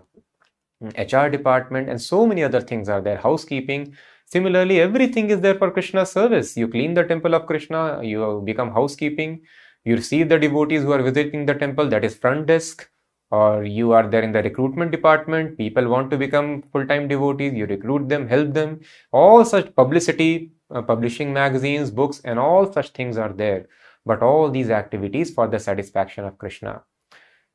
[0.96, 3.16] HR department, and so many other things are there.
[3.16, 3.96] Housekeeping.
[4.26, 6.56] Similarly, everything is there for Krishna's service.
[6.56, 9.42] You clean the temple of Krishna, you become housekeeping
[9.86, 12.88] you receive the devotees who are visiting the temple that is front desk
[13.30, 17.66] or you are there in the recruitment department people want to become full-time devotees you
[17.66, 18.80] recruit them help them
[19.12, 23.66] all such publicity uh, publishing magazines books and all such things are there
[24.06, 26.80] but all these activities for the satisfaction of krishna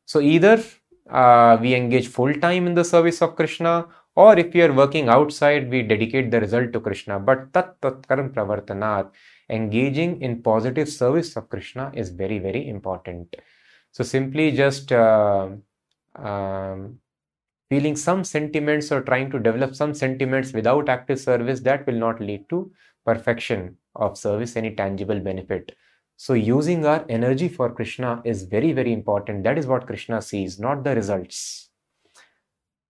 [0.06, 0.62] so either
[1.10, 5.70] uh, we engage full-time in the service of krishna or if we are working outside
[5.70, 9.10] we dedicate the result to krishna but tat tat karam pravartanat
[9.52, 13.36] engaging in positive service of Krishna is very, very important.
[13.92, 15.50] So simply just uh,
[16.16, 17.00] um,
[17.70, 22.22] feeling some sentiments or trying to develop some sentiments without active service, that will not
[22.22, 22.72] lead to
[23.06, 25.76] perfection of service, any tangible benefit.
[26.22, 29.44] So using our energy for Krishna is very, very important.
[29.44, 31.70] That is what Krishna sees, not the results.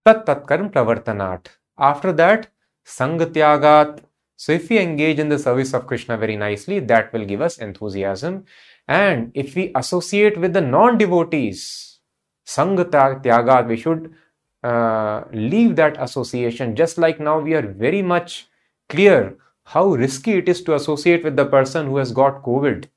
[0.05, 1.47] Tat tat karam pravartanat.
[1.77, 2.49] After that,
[2.86, 4.01] sangatyagat
[4.36, 7.59] so if we engage in the service of Krishna very nicely, that will give us
[7.59, 8.43] enthusiasm.
[8.89, 11.99] And if we associate with the non-devotees,
[12.45, 14.13] Sangha Tyaga, we should
[14.61, 16.75] uh, leave that association.
[16.75, 18.49] Just like now we are very much
[18.89, 22.88] clear how risky it is to associate with the person who has got COVID.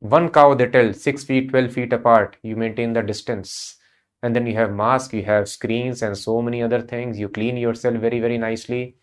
[0.00, 3.76] One cow they tell 6 feet, 12 feet apart, you maintain the distance.
[4.22, 7.18] And then you have mask, you have screens and so many other things.
[7.18, 8.96] You clean yourself very, very nicely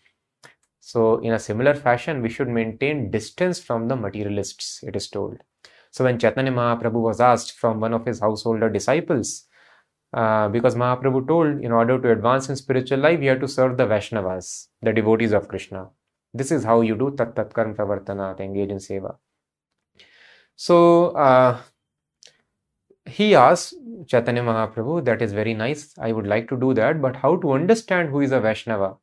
[0.86, 5.38] so, in a similar fashion, we should maintain distance from the materialists, it is told.
[5.90, 9.48] So, when Chaitanya Mahaprabhu was asked from one of his householder disciples,
[10.12, 13.76] uh, because Mahaprabhu told in order to advance in spiritual life, you have to serve
[13.76, 15.88] the Vaishnavas, the devotees of Krishna.
[16.32, 19.16] This is how you do Tat Tat Karm Pravartana, engage in Seva.
[20.56, 21.60] So, uh,
[23.06, 23.74] he asked
[24.06, 27.52] Chaitanya Mahaprabhu, that is very nice, I would like to do that, but how to
[27.52, 28.96] understand who is a Vaishnava?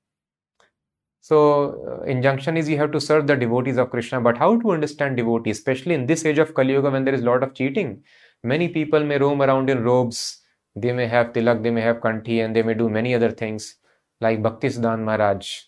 [1.21, 4.71] So uh, injunction is you have to serve the devotees of Krishna, but how to
[4.71, 7.53] understand devotees, especially in this age of Kali Yuga when there is a lot of
[7.53, 8.03] cheating.
[8.43, 10.41] Many people may roam around in robes,
[10.75, 13.75] they may have tilak, they may have kanti, and they may do many other things,
[14.19, 15.61] like Bhaktisiddhanta Maharaj,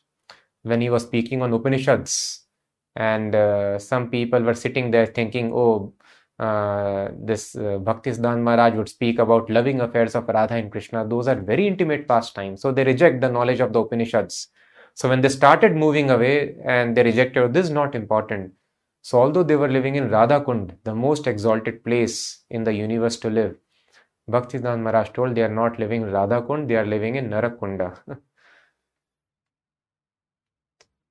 [0.64, 2.45] when he was speaking on Upanishads,
[2.96, 5.94] and uh, some people were sitting there thinking, oh,
[6.40, 11.08] uh, this uh, Bhaktisiddhanta Maharaj would speak about loving affairs of Radha and Krishna.
[11.08, 12.62] Those are very intimate pastimes.
[12.62, 14.50] So they reject the knowledge of the Upanishads.
[14.96, 18.54] So when they started moving away and they rejected, this is not important.
[19.02, 23.18] So although they were living in Radha Kund, the most exalted place in the universe
[23.18, 23.56] to live,
[24.30, 27.98] Bhaktisiddhanta Maharaj told they are not living in Radha Kund, they are living in Narakunda.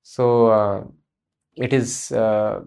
[0.03, 0.85] so uh,
[1.57, 2.63] it is uh,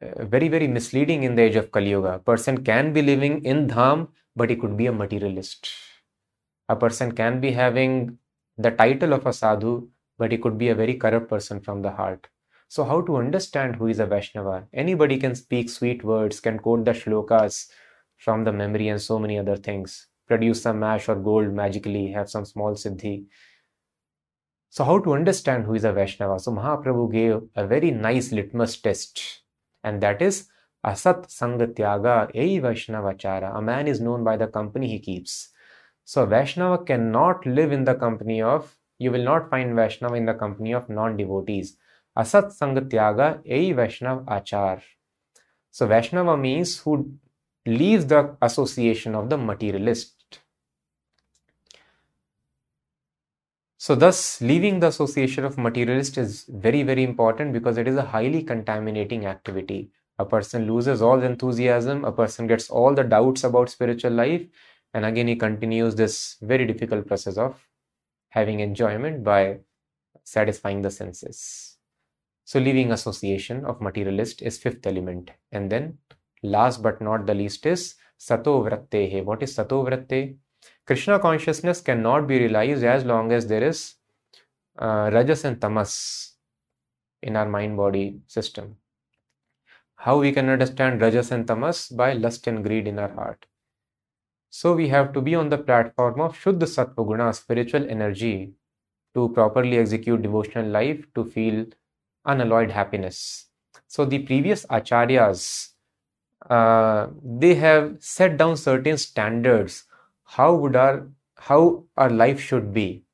[0.00, 2.14] very, very misleading in the age of Kali Yuga.
[2.14, 5.68] A person can be living in Dham, but he could be a materialist.
[6.68, 8.18] A person can be having
[8.56, 9.88] the title of a sadhu,
[10.18, 12.28] but he could be a very corrupt person from the heart.
[12.68, 14.66] So, how to understand who is a Vaishnava?
[14.72, 17.68] Anybody can speak sweet words, can quote the shlokas
[18.18, 20.06] from the memory, and so many other things.
[20.28, 23.26] Produce some ash or gold magically, have some small siddhi.
[24.70, 26.38] So, how to understand who is a Vaishnava?
[26.40, 29.42] So, Mahaprabhu gave a very nice litmus test,
[29.84, 30.48] and that is
[30.86, 33.56] Asat Sangatyaga Ei Vaishnavachara.
[33.56, 35.50] A man is known by the company he keeps.
[36.04, 40.34] So, Vaishnava cannot live in the company of you will not find Vaishnava in the
[40.34, 41.76] company of non-devotees.
[42.16, 44.82] Asat Sangatyaga Ei Vaishnav Achar.
[45.70, 47.14] So Vaishnava means who
[47.64, 50.19] leaves the association of the materialist.
[53.80, 58.02] So thus leaving the association of materialist is very very important because it is a
[58.02, 59.90] highly contaminating activity.
[60.18, 64.46] A person loses all enthusiasm, a person gets all the doubts about spiritual life
[64.92, 67.66] and again he continues this very difficult process of
[68.28, 69.60] having enjoyment by
[70.24, 71.78] satisfying the senses.
[72.44, 75.30] So leaving association of materialist is fifth element.
[75.52, 75.96] And then
[76.42, 79.24] last but not the least is sato vrattehe.
[79.24, 80.36] What is sato vratte?
[80.90, 83.94] Krishna consciousness cannot be realized as long as there is
[84.76, 86.32] uh, rajas and tamas
[87.22, 88.74] in our mind body system.
[89.94, 91.90] How we can understand Rajas and Tamas?
[91.90, 93.46] By lust and greed in our heart.
[94.48, 98.54] So we have to be on the platform of Shuddha Sattva spiritual energy,
[99.14, 101.66] to properly execute devotional life, to feel
[102.24, 103.46] unalloyed happiness.
[103.86, 105.68] So the previous acharyas,
[106.48, 109.84] uh, they have set down certain standards
[110.36, 111.08] how would our
[111.48, 113.04] how our life should be.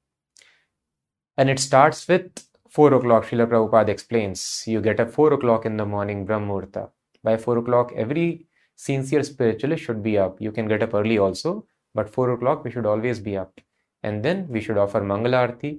[1.39, 4.64] And it starts with 4 o'clock, Srila Prabhupada explains.
[4.67, 6.91] You get up 4 o'clock in the morning, Brahmurta.
[7.23, 10.41] By 4 o'clock, every sincere spiritualist should be up.
[10.41, 13.61] You can get up early also, but 4 o'clock we should always be up.
[14.03, 15.79] And then we should offer Mangalarti.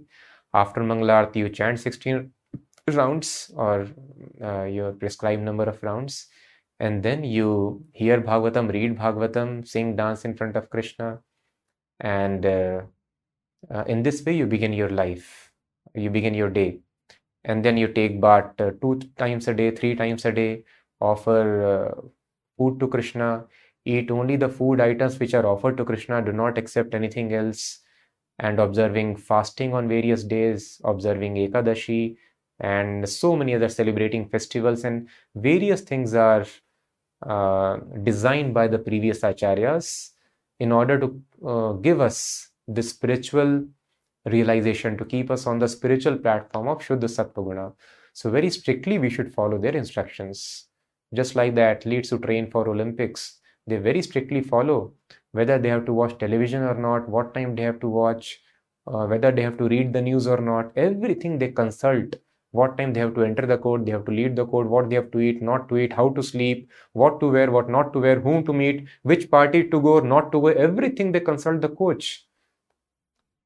[0.53, 2.31] After Mangalarti, you chant 16
[2.93, 3.87] rounds or
[4.41, 6.27] uh, your prescribed number of rounds.
[6.79, 11.19] And then you hear Bhagavatam, read Bhagavatam, sing, dance in front of Krishna.
[11.99, 12.81] And uh,
[13.69, 15.51] uh, in this way, you begin your life,
[15.95, 16.79] you begin your day.
[17.43, 20.63] And then you take bath uh, two times a day, three times a day,
[21.01, 22.01] offer uh,
[22.57, 23.45] food to Krishna,
[23.85, 27.79] eat only the food items which are offered to Krishna, do not accept anything else,
[28.39, 32.17] and observing fasting on various days, observing Ekadashi,
[32.59, 36.45] and so many other celebrating festivals, and various things are
[37.25, 40.11] uh, designed by the previous acharyas
[40.59, 43.65] in order to uh, give us the spiritual
[44.25, 47.73] realization, to keep us on the spiritual platform of Shuddha Sattva
[48.13, 50.67] So, very strictly, we should follow their instructions.
[51.13, 54.93] Just like the athletes who train for Olympics, they very strictly follow
[55.31, 58.39] whether they have to watch television or not, what time they have to watch,
[58.87, 60.71] uh, whether they have to read the news or not.
[60.75, 62.15] Everything they consult
[62.57, 64.89] what time they have to enter the code, they have to lead the code, what
[64.89, 67.93] they have to eat, not to eat, how to sleep, what to wear, what not
[67.93, 71.61] to wear, whom to meet, which party to go, not to go, everything they consult
[71.61, 72.25] the coach.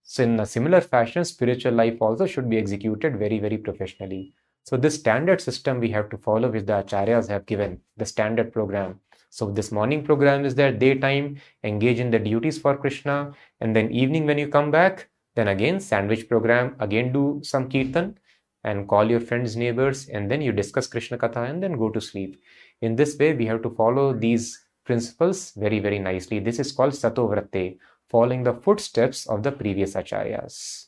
[0.04, 4.34] So, in a similar fashion, spiritual life also should be executed very, very professionally.
[4.64, 8.52] So, this standard system we have to follow, which the acharyas have given, the standard
[8.52, 9.00] program.
[9.30, 13.92] So, this morning program is there, daytime, engage in the duties for Krishna, and then
[13.92, 18.18] evening when you come back, then again, sandwich program, again do some kirtan,
[18.64, 22.02] and call your friends, neighbors, and then you discuss Krishna Katha and then go to
[22.02, 22.42] sleep.
[22.82, 26.40] In this way, we have to follow these principles very, very nicely.
[26.40, 27.78] This is called Satovratte,
[28.10, 30.88] following the footsteps of the previous acharyas.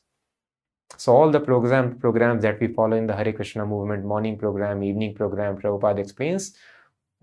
[0.97, 4.83] So all the program programs that we follow in the Hare Krishna movement, morning program,
[4.83, 6.55] evening program, Prabhupada explains,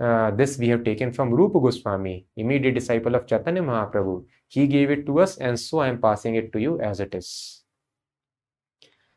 [0.01, 4.25] uh, this we have taken from Rupa Goswami, immediate disciple of Chaitanya Mahaprabhu.
[4.49, 7.15] He gave it to us and so I am passing it to you as it
[7.15, 7.60] is.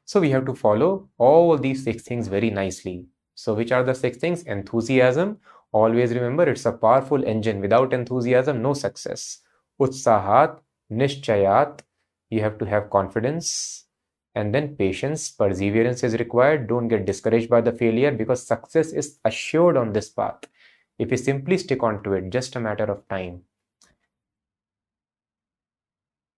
[0.06, 3.08] So we have to follow all these six things very nicely.
[3.36, 4.44] So which are the six things?
[4.44, 5.40] Enthusiasm.
[5.72, 7.62] Always remember it's a powerful engine.
[7.62, 9.40] Without enthusiasm, no success.
[9.82, 10.60] Utsahat,
[10.92, 11.82] Nishchayat.
[12.30, 13.86] You have to have confidence.
[14.36, 16.68] And then patience, perseverance is required.
[16.68, 20.44] Don't get discouraged by the failure because success is assured on this path.
[21.00, 23.44] If you simply stick on to it, just a matter of time.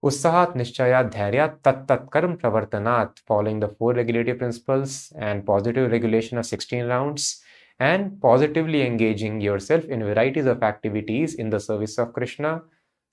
[0.06, 6.38] Usahat Nishchayat Dhairya Tat Tat Karm Pravartanat, following the four regulative principles and positive regulation
[6.38, 7.42] of 16 rounds,
[7.80, 12.62] and positively engaging yourself in varieties of activities in the service of Krishna.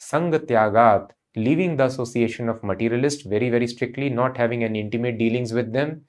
[0.02, 5.72] Sangatyagat, leaving the association of materialists very, very strictly, not having any intimate dealings with
[5.72, 6.02] them.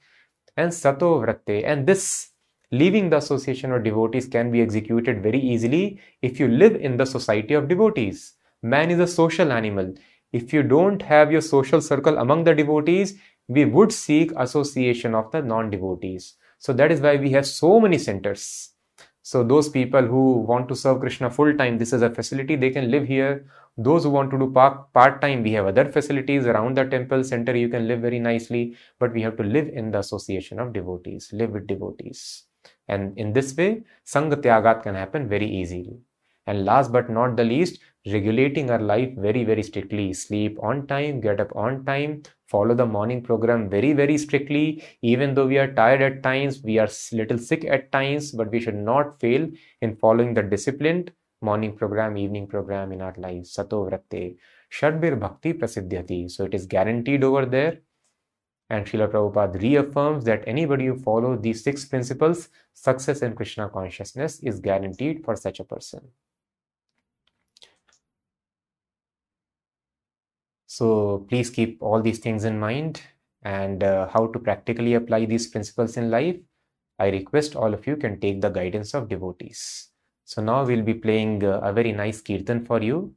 [0.57, 2.31] And Sato Vratte, and this
[2.71, 7.05] leaving the association of devotees can be executed very easily if you live in the
[7.05, 8.33] society of devotees.
[8.61, 9.93] Man is a social animal
[10.33, 13.17] if you don't have your social circle among the devotees,
[13.47, 16.35] we would seek association of the non-devotees.
[16.57, 18.71] So that is why we have so many centers.
[19.21, 22.71] So those people who want to serve Krishna full time, this is a facility they
[22.71, 23.45] can live here.
[23.77, 27.55] Those who want to do part time, we have other facilities around the temple center.
[27.55, 31.29] You can live very nicely, but we have to live in the association of devotees,
[31.31, 32.43] live with devotees.
[32.87, 35.99] And in this way, Sangha Tyagat can happen very easily.
[36.45, 40.13] And last but not the least, regulating our life very, very strictly.
[40.13, 44.83] Sleep on time, get up on time, follow the morning program very, very strictly.
[45.01, 48.59] Even though we are tired at times, we are little sick at times, but we
[48.59, 49.49] should not fail
[49.81, 53.51] in following the disciplined morning program, evening program in our lives.
[53.51, 54.37] Sato Vratte.
[54.71, 56.31] Shadbir Bhakti Prasiddhyati.
[56.31, 57.79] So it is guaranteed over there.
[58.69, 64.39] And Srila Prabhupada reaffirms that anybody who follows these six principles, success in Krishna consciousness
[64.39, 66.01] is guaranteed for such a person.
[70.73, 72.99] So please keep all these things in mind
[73.43, 76.37] and uh, how to practically apply these principles in life.
[76.97, 79.89] I request all of you can take the guidance of devotees.
[80.25, 83.13] So now we'll be playing uh, a very nice kirtan for you.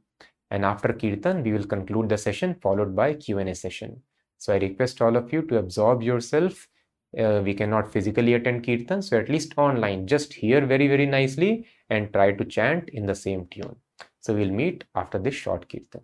[0.51, 4.03] And after kirtan, we will conclude the session followed by Q&A session.
[4.37, 6.67] So I request all of you to absorb yourself.
[7.17, 11.65] Uh, we cannot physically attend kirtan, so at least online, just hear very, very nicely
[11.89, 13.77] and try to chant in the same tune.
[14.19, 16.03] So we'll meet after this short kirtan.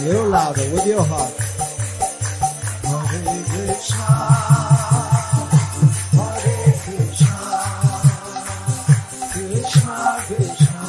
[0.00, 1.34] A little louder with your heart.
[9.32, 10.80] Krishna, Krishna,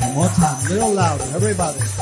[0.00, 2.01] One more time, little louder, everybody.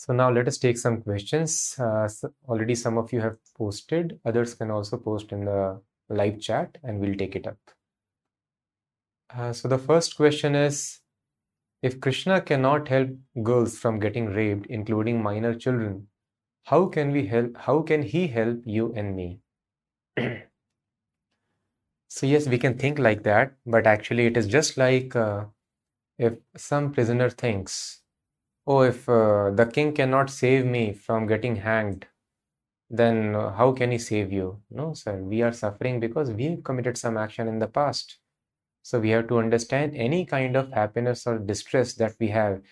[0.00, 1.78] So now let us take some questions.
[1.78, 4.18] Uh, so already some of you have posted.
[4.24, 5.78] Others can also post in the
[6.08, 7.58] live chat and we'll take it up.
[9.28, 11.00] Uh, so the first question is,
[11.82, 13.10] if Krishna cannot help
[13.42, 16.06] girls from getting raped, including minor children,
[16.64, 17.58] how can we help?
[17.58, 19.40] How can he help you and me?
[22.08, 25.44] So yes, we can think like that, but actually it is just like uh,
[26.18, 27.99] if some prisoner thinks,
[28.66, 32.06] oh, if uh, the king cannot save me from getting hanged,
[32.88, 34.60] then uh, how can he save you?
[34.70, 38.18] No, sir, we are suffering because we've committed some action in the past.
[38.82, 42.62] So we have to understand any kind of happiness or distress that we have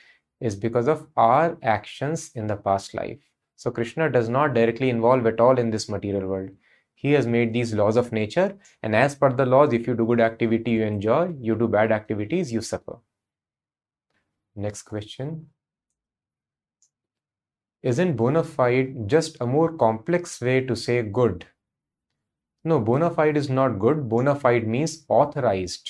[0.40, 3.18] is because of our actions in the past life.
[3.56, 6.50] So Krishna does not directly involve at all in this material world.
[6.94, 10.06] He has made these laws of nature, and as per the laws, if you do
[10.06, 12.98] good activity, you enjoy, you do bad activities, you suffer.
[14.56, 15.46] Next question.
[17.82, 21.46] Isn't bona fide just a more complex way to say good?
[22.64, 24.08] No, bona fide is not good.
[24.08, 25.88] Bona fide means authorized.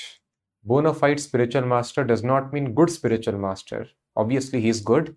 [0.64, 3.88] Bona fide spiritual master does not mean good spiritual master.
[4.16, 5.16] Obviously, he is good.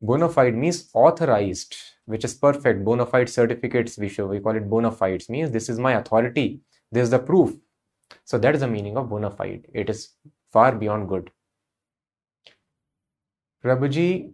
[0.00, 2.84] Bona fide means authorized, which is perfect.
[2.84, 4.26] Bona fide certificates we show.
[4.26, 6.60] We call it bona fides, means this is my authority.
[6.92, 7.54] This is the proof.
[8.24, 9.66] So that is the meaning of bona fide.
[9.74, 10.10] It is
[10.52, 11.30] far beyond good.
[13.62, 14.32] Prabhuji,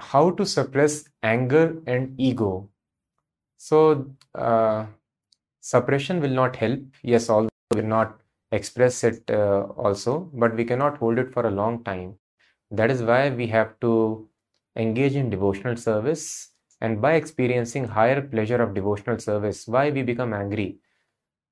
[0.00, 2.68] how to suppress anger and ego?
[3.56, 4.86] So, uh,
[5.60, 6.80] suppression will not help.
[7.02, 8.20] Yes, although we will not
[8.52, 12.14] express it uh, also, but we cannot hold it for a long time.
[12.70, 14.28] That is why we have to
[14.76, 16.48] engage in devotional service.
[16.80, 20.78] And by experiencing higher pleasure of devotional service, why we become angry?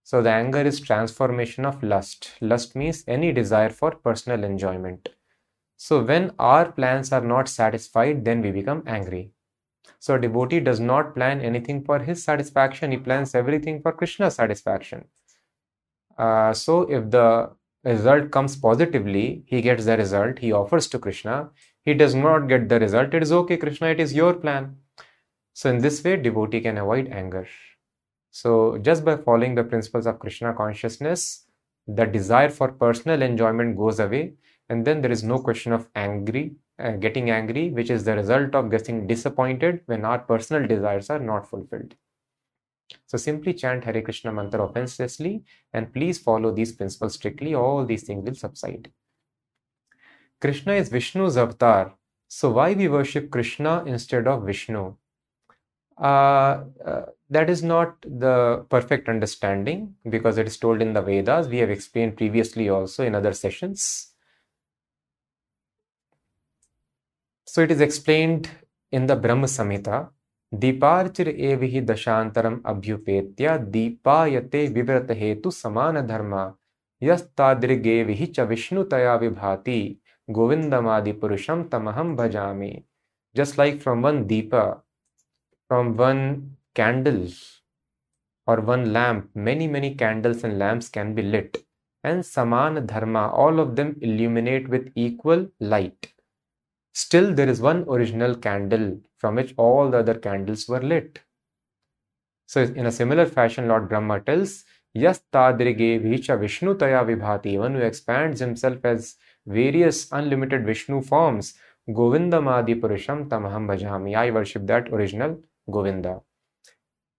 [0.03, 2.32] So, the anger is transformation of lust.
[2.40, 5.11] Lust means any desire for personal enjoyment.
[5.81, 9.31] So, when our plans are not satisfied, then we become angry.
[10.01, 14.35] So, a devotee does not plan anything for his satisfaction, he plans everything for Krishna's
[14.35, 15.05] satisfaction.
[16.18, 17.51] Uh, so, if the
[17.85, 21.51] result comes positively, he gets the result, he offers to Krishna.
[21.85, 24.79] He does not get the result, it is okay, Krishna, it is your plan.
[25.53, 27.47] So, in this way, devotee can avoid anger.
[28.33, 31.47] So, just by following the principles of Krishna consciousness,
[31.87, 34.35] the desire for personal enjoyment goes away,
[34.69, 38.55] and then there is no question of angry, uh, getting angry, which is the result
[38.55, 41.95] of getting disappointed when our personal desires are not fulfilled.
[43.07, 47.55] So simply chant Hare Krishna mantra offenselessly and please follow these principles strictly.
[47.55, 48.91] All these things will subside.
[50.41, 51.95] Krishna is Vishnu's avatar.
[52.29, 54.95] So, why we worship Krishna instead of Vishnu?
[55.99, 61.49] Uh, uh, that is not the perfect understanding because it is told in the Vedas.
[61.49, 64.12] We have explained previously also in other sessions.
[67.47, 68.49] So, it is explained
[68.91, 70.10] in the Brahma Samhita.
[70.62, 76.43] दीपार्चिर एव ही दशांतरम अभ्युपेत्य दीपायते विव्रत हेतु समान धर्मा
[77.04, 79.80] यस्तादृगेव ही च विष्णुतया विभाति
[80.30, 82.74] गोविंदमादि पुरुषम तमहम भजामि
[83.36, 84.64] just like from one deepa
[85.68, 86.22] from one
[86.80, 87.24] candle
[88.47, 91.58] or one lamp many many candles and lamps can be lit
[92.04, 96.14] and saman dharma all of them illuminate with equal light
[97.05, 98.86] still there is one original candle
[99.18, 101.20] from which all the other candles were lit
[102.53, 104.53] so in a similar fashion lord brahma tells
[105.05, 109.16] yas tadrige vicha vishnu taya vibhati one who expands himself as
[109.49, 111.55] various unlimited Vishnu forms.
[111.92, 114.16] Govinda Govindamadi Purusham Tamaham Bhajami.
[114.16, 115.40] I worship that original
[115.70, 116.20] Govinda.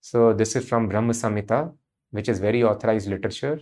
[0.02, 1.74] So this is from Brahma Samhita,
[2.12, 3.62] which is very authorized literature.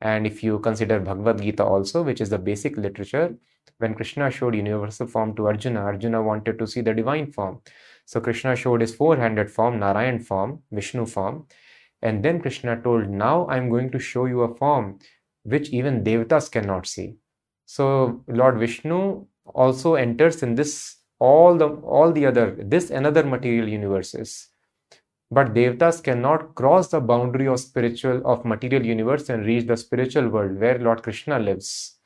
[0.00, 3.34] And if you consider Bhagavad Gita also, which is the basic literature,
[3.78, 7.60] when Krishna showed universal form to Arjuna, Arjuna wanted to see the divine form.
[8.04, 11.46] So Krishna showed his four-handed form, Narayan form, Vishnu form.
[12.02, 14.98] And then Krishna told, now I'm going to show you a form
[15.44, 17.16] which even Devatas cannot see.
[17.66, 23.22] So Lord Vishnu also enters in this all the all the other this and other
[23.24, 24.48] material universes.
[25.30, 30.28] But devatas cannot cross the boundary of spiritual of material universe and reach the spiritual
[30.28, 31.98] world where Lord Krishna lives.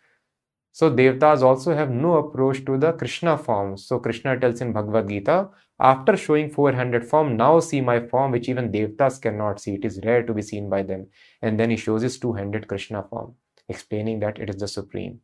[0.79, 3.79] So Devtas also have no approach to the Krishna form.
[3.79, 5.49] So Krishna tells in Bhagavad Gita,
[5.81, 9.77] after showing four-handed form, now see my form which even Devtas cannot see.
[9.77, 11.07] It is rare to be seen by them.
[11.41, 13.37] And then he shows his two-handed Krishna form,
[13.70, 15.20] explaining that it is the supreme.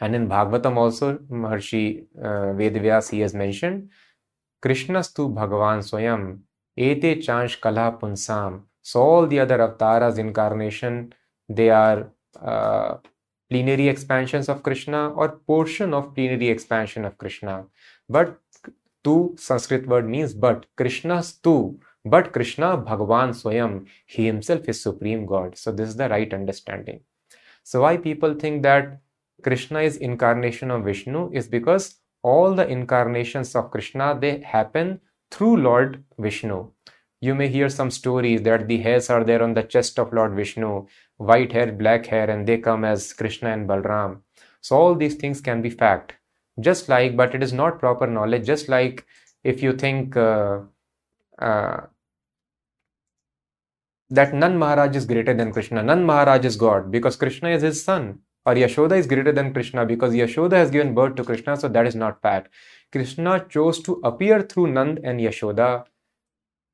[0.00, 3.90] And in Bhagavatam also, Maharshi uh, Vedvyas, he has mentioned,
[4.60, 6.40] Krishnastu Bhagavan Swayam,
[6.76, 8.62] Ete Chansh Kala Punsam.
[8.82, 11.14] So all the other avatars, incarnation,
[11.48, 12.10] they are
[12.42, 12.96] uh,
[13.50, 17.66] plenary expansions of Krishna or portion of plenary expansion of Krishna.
[18.08, 18.40] But
[19.04, 20.66] tu, Sanskrit word means but.
[20.76, 25.56] Krishna's tu, but Krishna Bhagavan Swayam, he himself is supreme God.
[25.56, 27.00] So this is the right understanding.
[27.62, 29.00] So why people think that
[29.42, 35.58] Krishna is incarnation of Vishnu is because all the incarnations of Krishna they happen through
[35.58, 36.70] Lord Vishnu.
[37.20, 40.34] You may hear some stories that the hairs are there on the chest of Lord
[40.34, 40.86] Vishnu,
[41.18, 44.22] white hair, black hair, and they come as Krishna and Balram.
[44.60, 46.14] So all these things can be fact.
[46.60, 48.46] Just like, but it is not proper knowledge.
[48.46, 49.06] Just like
[49.44, 50.60] if you think uh,
[51.38, 51.80] uh,
[54.10, 57.84] that Nand Maharaj is greater than Krishna, Nand Maharaj is God because Krishna is his
[57.84, 61.68] son or Yashoda is greater than Krishna because Yashoda has given birth to Krishna, so
[61.68, 62.52] that is not fact.
[62.90, 65.84] Krishna chose to appear through Nand and Yashoda.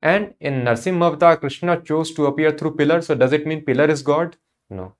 [0.05, 3.00] And in Narsimha Avatar, Krishna chose to appear through pillar.
[3.00, 4.36] So does it mean pillar is God?
[4.68, 4.94] No.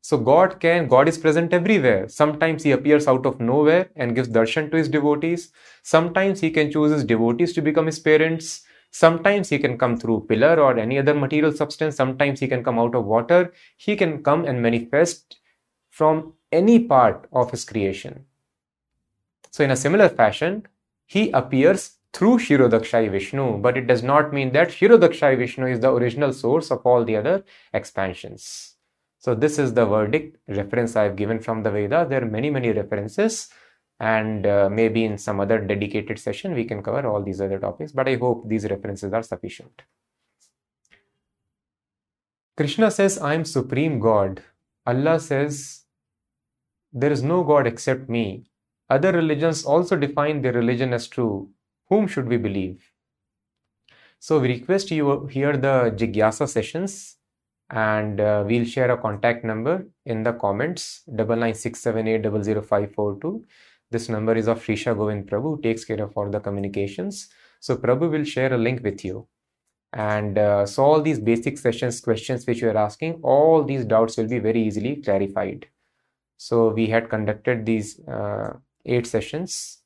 [0.00, 2.08] So God can, God is present everywhere.
[2.08, 5.52] Sometimes he appears out of nowhere and gives darshan to his devotees.
[5.82, 8.64] Sometimes he can choose his devotees to become his parents.
[8.90, 11.94] Sometimes he can come through pillar or any other material substance.
[11.94, 13.52] Sometimes he can come out of water.
[13.76, 15.36] He can come and manifest
[15.90, 18.24] from any part of his creation.
[19.50, 20.66] So, in a similar fashion,
[21.06, 25.92] he appears through Kshirodakshayi Vishnu, but it does not mean that Kshirodakshayi Vishnu is the
[25.92, 28.74] original source of all the other expansions.
[29.20, 32.06] So, this is the verdict reference I have given from the Veda.
[32.10, 33.50] There are many, many references,
[34.00, 37.92] and uh, maybe in some other dedicated session we can cover all these other topics,
[37.92, 39.82] but I hope these references are sufficient.
[42.56, 44.42] Krishna says, I am Supreme God.
[44.84, 45.84] Allah says,
[46.92, 48.50] there is no God except me.
[48.90, 51.50] Other religions also define their religion as true.
[51.90, 52.90] Whom should we believe?
[54.18, 57.16] So we request you hear the Jigyasa sessions
[57.70, 62.22] and uh, we'll share a contact number in the comments double nine six seven eight
[62.22, 63.44] double zero five four two.
[63.90, 67.28] This number is of Srisha Govind Prabhu, who takes care of all the communications.
[67.60, 69.26] So Prabhu will share a link with you.
[69.94, 74.18] And uh, so all these basic sessions, questions which you are asking, all these doubts
[74.18, 75.66] will be very easily clarified.
[76.36, 79.77] So we had conducted these uh, eight sessions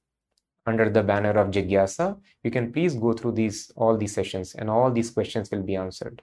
[0.66, 2.18] under the banner of Jigyasa.
[2.42, 5.76] You can please go through these all these sessions and all these questions will be
[5.76, 6.22] answered.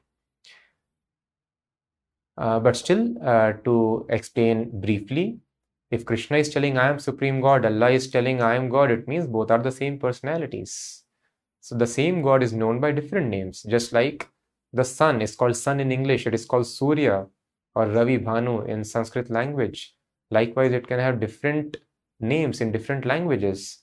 [2.37, 5.39] Uh, but still, uh, to explain briefly,
[5.91, 9.07] if Krishna is telling I am Supreme God, Allah is telling I am God, it
[9.07, 11.03] means both are the same personalities.
[11.59, 14.29] So the same God is known by different names, just like
[14.71, 17.25] the sun is called sun in English, it is called Surya
[17.75, 19.95] or Ravi Bhanu in Sanskrit language.
[20.31, 21.77] Likewise, it can have different
[22.19, 23.79] names in different languages.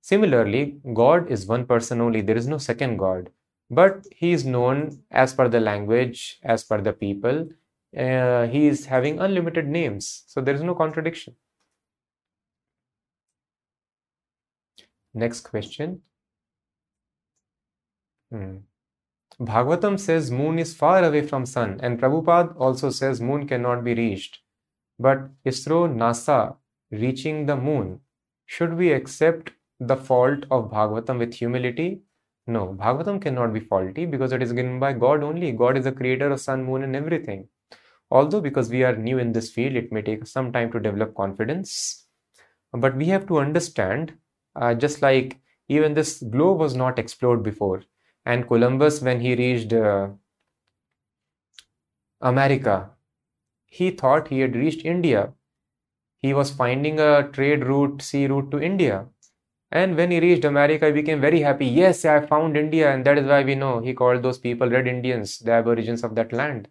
[0.00, 3.30] Similarly, God is one person only, there is no second God,
[3.70, 7.48] but he is known as per the language, as per the people.
[7.96, 11.34] Uh, he is having unlimited names, so there is no contradiction.
[15.12, 16.02] Next question.
[18.30, 18.58] Hmm.
[19.40, 23.94] Bhagavatam says moon is far away from sun, and Prabhupada also says moon cannot be
[23.94, 24.40] reached.
[24.98, 26.56] But ISRO, NASA
[26.90, 28.00] reaching the moon,
[28.46, 32.02] should we accept the fault of Bhagavatam with humility?
[32.46, 35.52] No, Bhagavatam cannot be faulty because it is given by God only.
[35.52, 37.48] God is the creator of sun, moon, and everything.
[38.10, 41.14] Although, because we are new in this field, it may take some time to develop
[41.14, 42.06] confidence.
[42.72, 44.14] But we have to understand,
[44.56, 47.82] uh, just like even this globe was not explored before,
[48.26, 50.08] and Columbus, when he reached uh,
[52.22, 52.90] America,
[53.66, 55.34] he thought he had reached India.
[56.18, 59.08] He was finding a trade route, sea route to India.
[59.72, 61.66] And when he reached America, he became very happy.
[61.66, 64.86] Yes, I found India, and that is why we know he called those people Red
[64.88, 66.68] Indians, the aborigines of that land.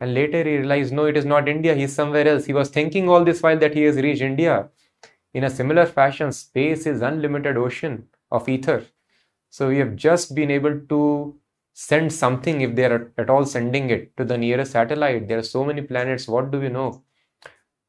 [0.00, 2.46] And later he realized, no, it is not India, he's somewhere else.
[2.46, 4.68] He was thinking all this while that he has reached India.
[5.34, 8.84] In a similar fashion, space is unlimited ocean of ether.
[9.50, 11.38] So we have just been able to
[11.74, 15.28] send something if they are at all sending it to the nearest satellite.
[15.28, 16.28] There are so many planets.
[16.28, 17.04] What do we know?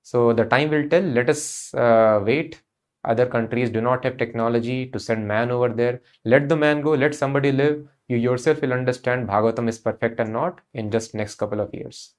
[0.04, 1.04] So the time will tell.
[1.04, 2.62] Let us uh, wait.
[3.06, 6.02] Other countries do not have technology to send man over there.
[6.24, 6.92] Let the man go.
[6.92, 7.88] Let somebody live.
[8.08, 12.14] You yourself will understand Bhagavatam is perfect or not in just next couple of years.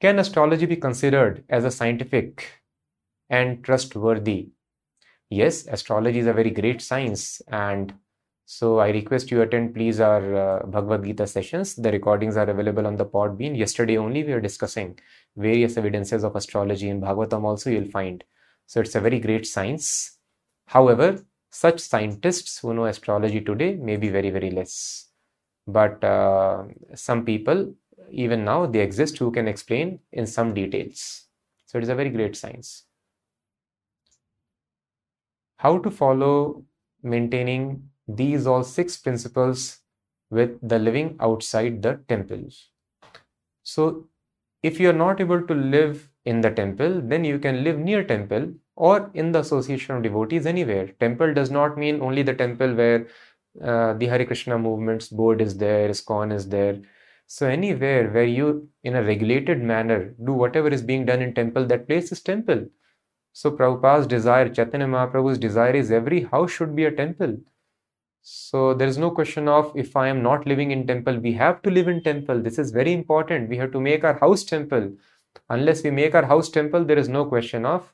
[0.00, 2.46] Can astrology be considered as a scientific
[3.28, 4.50] and trustworthy
[5.30, 7.40] yes, astrology is a very great science.
[7.48, 7.94] And
[8.44, 11.76] so I request you attend please our uh, Bhagavad Gita sessions.
[11.76, 13.56] The recordings are available on the Podbean.
[13.56, 14.98] Yesterday only we were discussing
[15.36, 18.24] various evidences of astrology in Bhagavatam also you'll find.
[18.70, 20.18] So it's a very great science.
[20.66, 21.08] However,
[21.50, 25.08] such scientists who know astrology today may be very, very less.
[25.66, 26.64] But uh,
[26.94, 27.74] some people,
[28.10, 31.24] even now, they exist who can explain in some details.
[31.66, 32.84] So it is a very great science
[35.58, 36.64] how to follow
[37.02, 39.78] maintaining these all six principles
[40.30, 42.44] with the living outside the temple.
[43.62, 44.09] So
[44.62, 48.04] if you are not able to live in the temple, then you can live near
[48.04, 50.88] temple or in the association of devotees anywhere.
[51.00, 53.06] Temple does not mean only the temple where
[53.62, 56.80] uh, the Hare Krishna movement's board is there, ISKCON is there.
[57.26, 61.66] So anywhere where you, in a regulated manner, do whatever is being done in temple,
[61.66, 62.66] that place is temple.
[63.32, 67.38] So Prabhupada's desire, Chaitanya Mahaprabhu's desire is every house should be a temple.
[68.22, 71.62] So there is no question of if I am not living in temple, we have
[71.62, 72.40] to live in temple.
[72.40, 73.48] This is very important.
[73.48, 74.92] We have to make our house temple.
[75.48, 77.92] Unless we make our house temple, there is no question of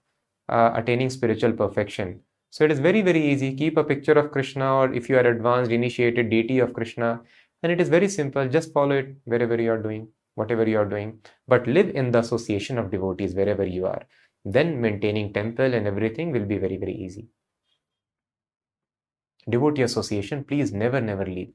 [0.48, 2.20] uh, attaining spiritual perfection.
[2.51, 3.55] So it is very, very easy.
[3.55, 7.20] Keep a picture of Krishna or if you are advanced, initiated deity of Krishna.
[7.62, 8.48] And it is very simple.
[8.48, 11.20] Just follow it wherever you are doing, whatever you are doing.
[11.48, 14.07] But live in the association of devotees wherever you are
[14.47, 17.28] then maintaining temple and everything will be very, very easy.
[19.48, 21.55] Devotee association, please never, never leave.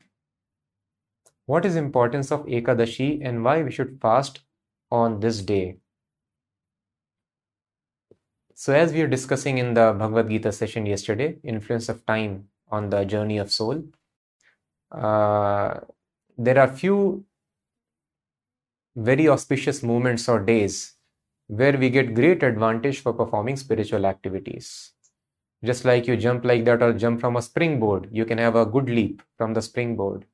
[1.46, 4.42] What is importance of Ekadashi and why we should fast
[4.90, 5.78] on this day?
[8.54, 12.90] So as we were discussing in the Bhagavad Gita session yesterday, influence of time on
[12.90, 13.84] the journey of soul,
[14.92, 15.80] uh,
[16.38, 17.26] there are few
[18.96, 20.94] very auspicious moments or days
[21.48, 24.94] where we get great advantage for performing spiritual activities.
[25.64, 28.66] Just like you jump like that or jump from a springboard, you can have a
[28.66, 30.26] good leap from the springboard.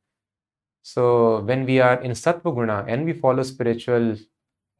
[0.82, 4.16] So when we are in Sattva Guna and we follow spiritual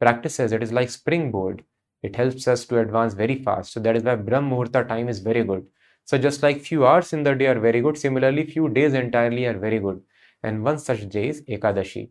[0.00, 1.64] practices, it is like springboard.
[2.02, 3.72] It helps us to advance very fast.
[3.72, 5.66] So that is why Brahm Muhurta time is very good.
[6.04, 9.46] So just like few hours in the day are very good, similarly few days entirely
[9.46, 10.02] are very good.
[10.42, 12.10] And one such day is Ekadashi,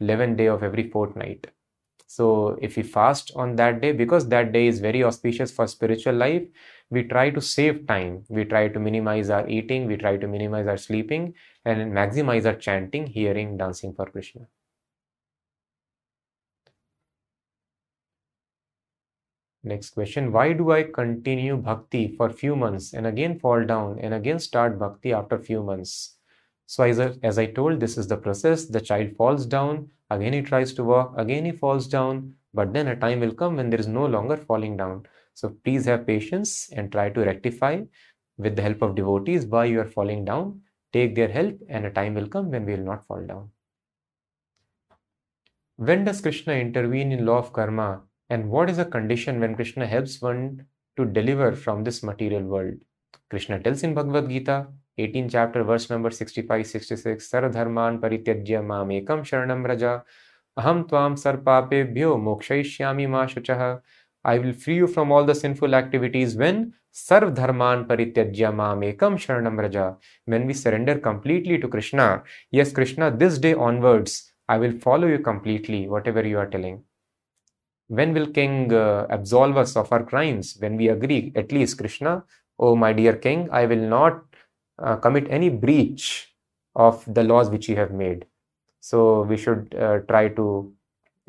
[0.00, 1.48] 11th day of every fortnight.
[2.12, 6.14] So if we fast on that day, because that day is very auspicious for spiritual
[6.14, 6.42] life,
[6.90, 8.24] we try to save time.
[8.28, 11.32] We try to minimize our eating, we try to minimize our sleeping,
[11.64, 14.46] and maximize our chanting, hearing, dancing for Krishna.
[19.64, 24.14] Next question Why do I continue bhakti for few months and again fall down and
[24.14, 26.16] again start bhakti after few months?
[26.66, 28.66] So, as I, as I told, this is the process.
[28.66, 32.88] The child falls down, Again, he tries to walk, again, he falls down, but then
[32.88, 35.06] a time will come when there is no longer falling down.
[35.32, 37.80] So, please have patience and try to rectify
[38.36, 40.60] with the help of devotees why you are falling down.
[40.92, 43.48] Take their help, and a time will come when we will not fall down.
[45.76, 49.86] When does Krishna intervene in law of karma, and what is the condition when Krishna
[49.86, 50.66] helps one
[50.98, 52.74] to deliver from this material world?
[53.30, 54.66] Krishna tells in Bhagavad Gita,
[54.98, 60.02] 18 chapter, verse number 65 66, Sarvadharman parityajya mamekam sharanam raja,
[60.58, 63.78] aham tvam sarpapebhyo mokshaishyami ma.
[64.24, 69.58] I will free you from all the sinful activities when Sarv Dharman Parityajya Mamekam Sharanam
[69.58, 69.96] Raja.
[70.26, 75.18] When we surrender completely to Krishna, yes, Krishna, this day onwards, I will follow you
[75.18, 76.84] completely, whatever you are telling.
[77.88, 80.56] When will King uh, absolve us of our crimes?
[80.58, 82.24] When we agree, at least, Krishna,
[82.58, 84.22] oh my dear King, I will not
[84.78, 86.34] uh, commit any breach
[86.74, 88.26] of the laws which you have made.
[88.80, 90.72] So we should uh, try to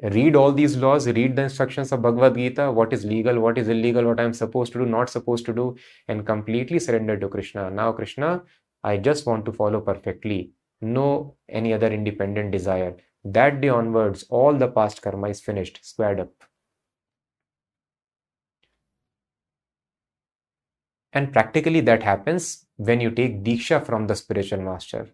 [0.01, 3.67] read all these laws, read the instructions of Bhagavad Gita, what is legal, what is
[3.67, 5.75] illegal, what I'm supposed to do, not supposed to do,
[6.07, 7.69] and completely surrender to Krishna.
[7.69, 8.41] Now, Krishna,
[8.83, 10.51] I just want to follow perfectly.
[10.81, 12.97] No any other independent desire.
[13.23, 16.31] That day onwards, all the past karma is finished, squared up.
[21.13, 25.09] And practically that happens when you take Diksha from the spiritual master.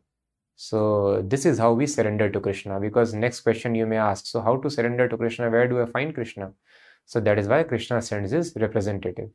[0.56, 2.80] So this is how we surrender to Krishna.
[2.80, 5.50] Because next question you may ask, so how to surrender to Krishna?
[5.50, 6.52] Where do I find Krishna?
[7.06, 9.30] So that is why Krishna sends his representative.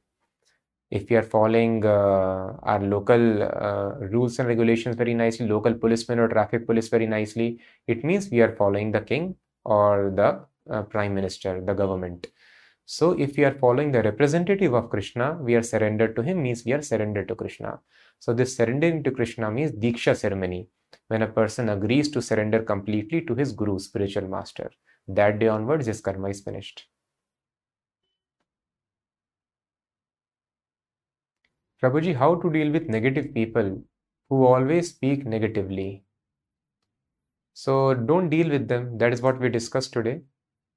[0.91, 6.19] If we are following uh, our local uh, rules and regulations very nicely, local policemen
[6.19, 10.83] or traffic police very nicely, it means we are following the king or the uh,
[10.83, 12.27] prime minister, the government.
[12.87, 16.65] So if we are following the representative of Krishna, we are surrendered to him means
[16.67, 17.81] we are surrendered to Krishna.
[18.19, 20.69] So this surrendering to Krishna means Diksha ceremony
[21.09, 24.71] when a person agrees to surrender completely to his guru, spiritual master.
[25.07, 26.87] That day onwards, his karma is finished.
[31.83, 33.83] Prabhuji, how to deal with negative people
[34.31, 36.05] who always speak negatively?
[37.53, 38.99] So don't deal with them.
[38.99, 40.23] That is what we discussed today.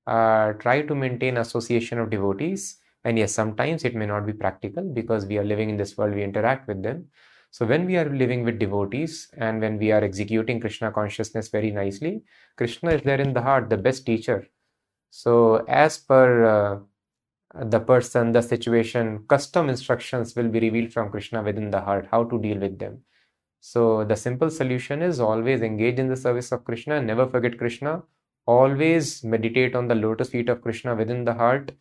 [0.05, 2.80] Uh, try to maintain association of devotees.
[3.07, 6.13] And yes, sometimes it may not be practical because we are living in this world,
[6.13, 7.05] we interact with them.
[7.51, 11.71] So when we are living with devotees and when we are executing Krishna consciousness very
[11.71, 12.23] nicely,
[12.57, 14.49] Krishna is there in the heart, the best teacher.
[15.09, 16.79] So as per uh,
[17.63, 22.25] the person, the situation, custom instructions will be revealed from Krishna within the heart, how
[22.25, 23.03] to deal with them.
[23.61, 28.03] So the simple solution is always engage in the service of Krishna, never forget Krishna,
[28.45, 31.71] always meditate on the lotus feet of Krishna within the heart,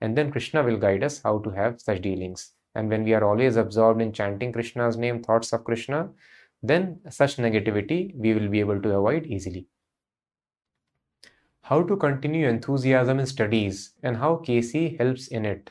[0.00, 2.52] and then Krishna will guide us how to have such dealings.
[2.74, 6.10] And when we are always absorbed in chanting Krishna's name, thoughts of Krishna,
[6.62, 9.66] then such negativity we will be able to avoid easily.
[11.62, 15.70] How to continue enthusiasm in studies and how KC helps in it.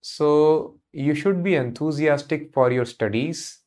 [0.00, 3.60] So, you should be enthusiastic for your studies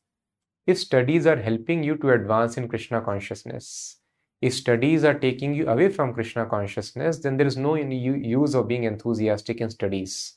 [0.66, 3.97] if studies are helping you to advance in Krishna consciousness.
[4.40, 8.68] If studies are taking you away from Krishna consciousness, then there is no use of
[8.68, 10.34] being enthusiastic in studies.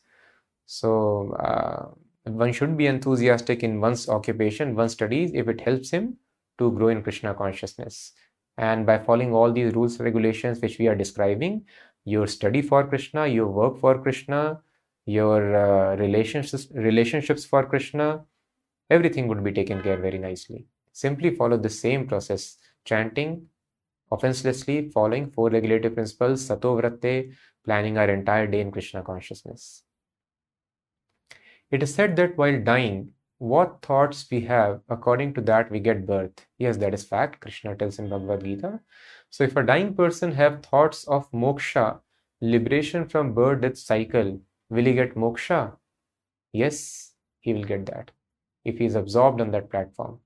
[0.66, 1.92] So uh,
[2.24, 6.18] one should be enthusiastic in one's occupation, one's studies, if it helps him
[6.58, 8.14] to grow in Krishna consciousness.
[8.58, 11.66] And by following all these rules regulations which we are describing,
[12.06, 14.62] your study for Krishna, your work for Krishna,
[15.06, 18.24] your uh, relationships relationships for Krishna,
[18.90, 20.66] everything would be taken care very nicely.
[20.92, 23.48] Simply follow the same process, chanting
[24.12, 27.34] offenselessly, following four regulative principles, sato vratte,
[27.66, 29.84] planning our entire day in Krishna consciousness.
[31.70, 36.06] It is said that while dying, what thoughts we have, according to that we get
[36.06, 36.46] birth.
[36.60, 37.40] Yes, that is fact.
[37.40, 38.80] Krishna tells in Bhagavad Gita.
[39.32, 42.02] So if a dying person have thoughts of moksha,
[42.40, 45.74] liberation from birth death cycle, will he get moksha?
[46.54, 48.12] Yes, he will get that
[48.64, 50.20] if he is absorbed on that platform.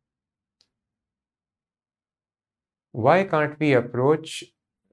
[2.95, 4.45] Why can't we approach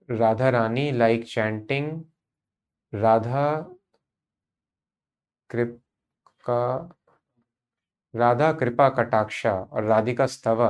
[0.10, 2.06] Radharani like chanting
[2.94, 3.66] Radha
[5.50, 5.80] Krip
[6.50, 6.94] का
[8.16, 10.70] राधा कृपा कटाक्षा और Radhika Stava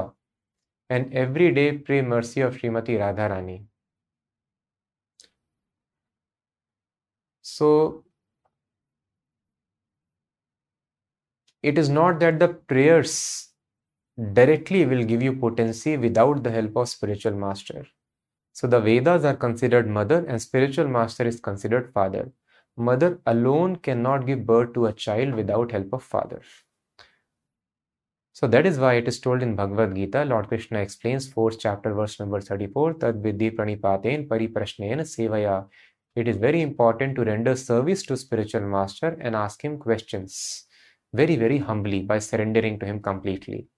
[0.91, 3.59] and every day pray mercy of Shrimati Radha Rani
[7.49, 7.67] so
[11.63, 13.13] it is not that the prayers
[14.32, 17.86] directly will give you potency without the help of spiritual master
[18.52, 22.30] so the vedas are considered mother and spiritual master is considered father
[22.76, 26.40] Mother alone cannot give birth to a child without help of father.
[28.32, 31.92] So that is why it is told in Bhagavad Gita, Lord Krishna explains fourth chapter,
[31.92, 35.68] verse number 34, Tad vidhi pranipaten pariprashnena sevaya.
[36.16, 40.66] It is very important to render service to spiritual master and ask him questions
[41.12, 43.68] very, very humbly by surrendering to him completely.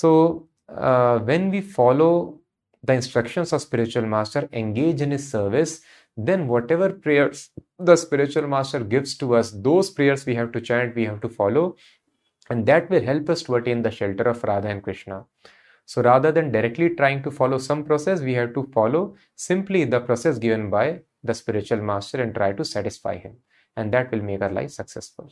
[0.00, 2.40] So uh, when we follow
[2.82, 5.82] the instructions of spiritual master, engage in his service,
[6.16, 10.96] then whatever prayers the spiritual master gives to us, those prayers we have to chant,
[10.96, 11.76] we have to follow,
[12.50, 15.26] and that will help us to attain the shelter of Radha and Krishna.
[15.86, 20.00] So rather than directly trying to follow some process, we have to follow simply the
[20.00, 23.36] process given by the spiritual master and try to satisfy him.
[23.76, 25.30] And that will make our life successful.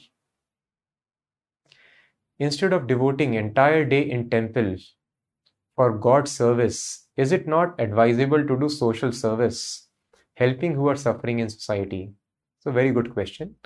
[2.39, 4.77] Instead of devoting entire day in temple
[5.77, 9.89] for God's service, is it not advisable to do social service,
[10.35, 12.13] helping who are suffering in society?
[12.61, 13.57] So very good question.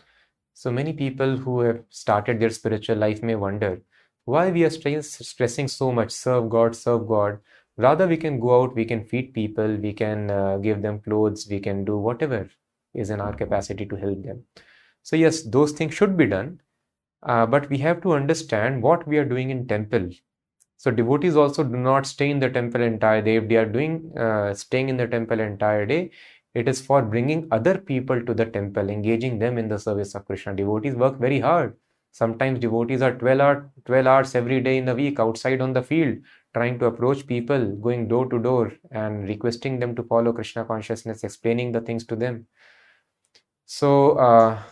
[0.55, 3.82] So many people who have started their spiritual life may wonder
[4.24, 7.38] why we are stressing so much serve god serve god
[7.76, 11.47] rather we can go out we can feed people we can uh, give them clothes
[11.51, 12.51] we can do whatever
[12.94, 14.44] is in our capacity to help them
[15.02, 16.60] so yes those things should be done
[17.27, 20.11] uh, but we have to understand what we are doing in temple.
[20.78, 23.36] So devotees also do not stay in the temple entire day.
[23.36, 26.11] If they are doing uh, staying in the temple entire day
[26.55, 30.24] it is for bringing other people to the temple engaging them in the service of
[30.24, 30.55] krishna.
[30.55, 31.77] Devotees work very hard.
[32.12, 35.82] Sometimes devotees are 12, hour, 12 hours every day in the week outside on the
[35.82, 36.16] field,
[36.55, 41.24] trying to approach people, going door to door and requesting them to follow Krishna consciousness,
[41.24, 42.47] explaining the things to them.
[43.66, 44.62] So, uh,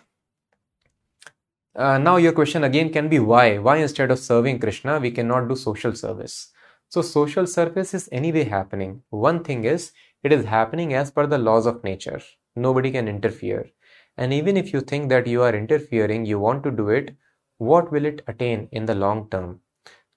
[1.77, 3.59] uh, now your question again can be why?
[3.59, 6.53] Why instead of serving Krishna, we cannot do social service?
[6.89, 9.03] So, social service is anyway happening.
[9.11, 9.93] One thing is,
[10.23, 12.21] it is happening as per the laws of nature.
[12.57, 13.71] Nobody can interfere.
[14.17, 17.17] And even if you think that you are interfering, you want to do it,
[17.59, 19.61] what will it attain in the long term?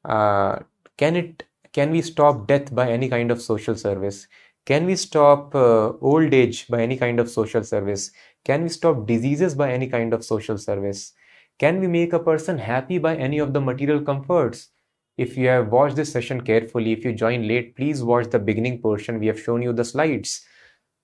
[0.05, 0.59] Uh,
[0.97, 1.43] can it
[1.73, 4.27] can we stop death by any kind of social service?
[4.65, 8.11] Can we stop uh, old age by any kind of social service?
[8.45, 11.13] Can we stop diseases by any kind of social service?
[11.59, 14.69] Can we make a person happy by any of the material comforts?
[15.17, 18.81] If you have watched this session carefully, if you join late, please watch the beginning
[18.81, 19.19] portion.
[19.19, 20.45] We have shown you the slides.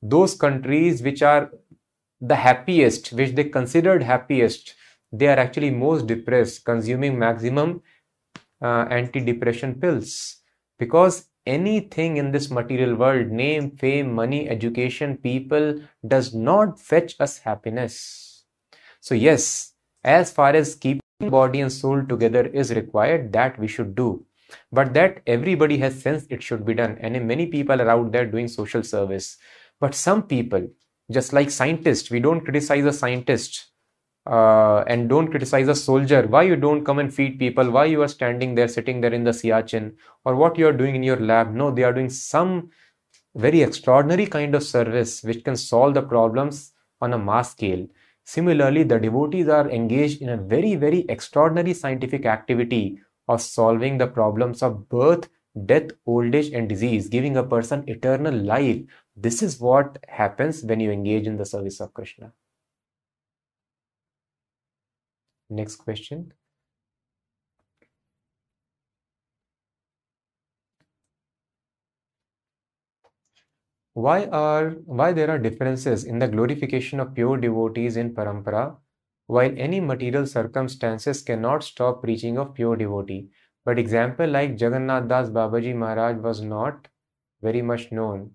[0.01, 1.49] Those countries which are
[2.21, 4.75] the happiest, which they considered happiest,
[5.11, 7.81] they are actually most depressed consuming maximum
[8.61, 10.37] uh, anti-depression pills
[10.79, 17.39] because anything in this material world name fame money education people does not fetch us
[17.39, 18.45] happiness
[19.01, 19.72] so yes
[20.03, 24.25] as far as keeping body and soul together is required that we should do.
[24.71, 28.25] But that everybody has sensed it should be done and many people are out there
[28.25, 29.37] doing social service.
[29.79, 30.67] But some people
[31.11, 33.71] just like scientists we don't criticize a scientist
[34.25, 36.27] uh, and don't criticize a soldier.
[36.27, 37.69] Why you don't come and feed people?
[37.71, 40.95] Why you are standing there sitting there in the siachen or what you are doing
[40.95, 41.53] in your lab?
[41.53, 42.69] No they are doing some
[43.35, 46.71] very extraordinary kind of service which can solve the problems
[47.01, 47.87] on a mass scale
[48.23, 54.07] similarly the devotees are engaged in a very very extraordinary scientific activity of solving the
[54.07, 55.29] problems of birth
[55.65, 58.81] death old age and disease giving a person eternal life
[59.15, 62.31] this is what happens when you engage in the service of krishna
[65.53, 66.33] Next question.
[73.93, 78.77] Why are why there are differences in the glorification of pure devotees in parampara,
[79.27, 83.29] while any material circumstances cannot stop preaching of pure devotee?
[83.65, 86.87] But example like Jagannath Das Babaji Maharaj was not
[87.41, 88.31] very much known.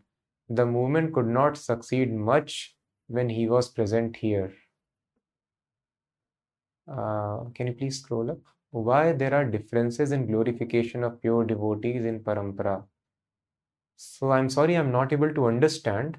[0.49, 2.77] The movement could not succeed much
[3.09, 4.55] when he was present here.
[6.87, 8.39] Uh, can you please scroll up?
[8.71, 12.85] Why there are differences in glorification of pure devotees in parampara?
[13.99, 16.19] So I'm sorry, I'm not able to understand.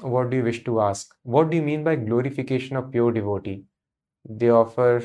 [0.00, 1.12] What do you wish to ask?
[1.24, 3.64] What do you mean by glorification of pure devotee?
[4.24, 5.02] They offer.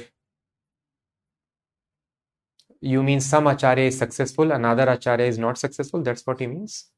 [2.80, 6.02] You mean some acharya is successful, another acharya is not successful?
[6.02, 6.92] That's what he means.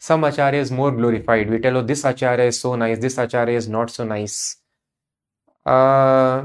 [0.00, 1.50] Some acharya is more glorified.
[1.50, 4.56] We tell, oh, this acharya is so nice, this acharya is not so nice
[5.64, 6.44] uh,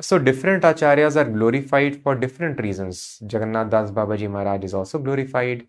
[0.00, 3.20] so different acharyas are glorified for different reasons.
[3.22, 5.66] Jagannath Das Babaji Maharaj is also glorified,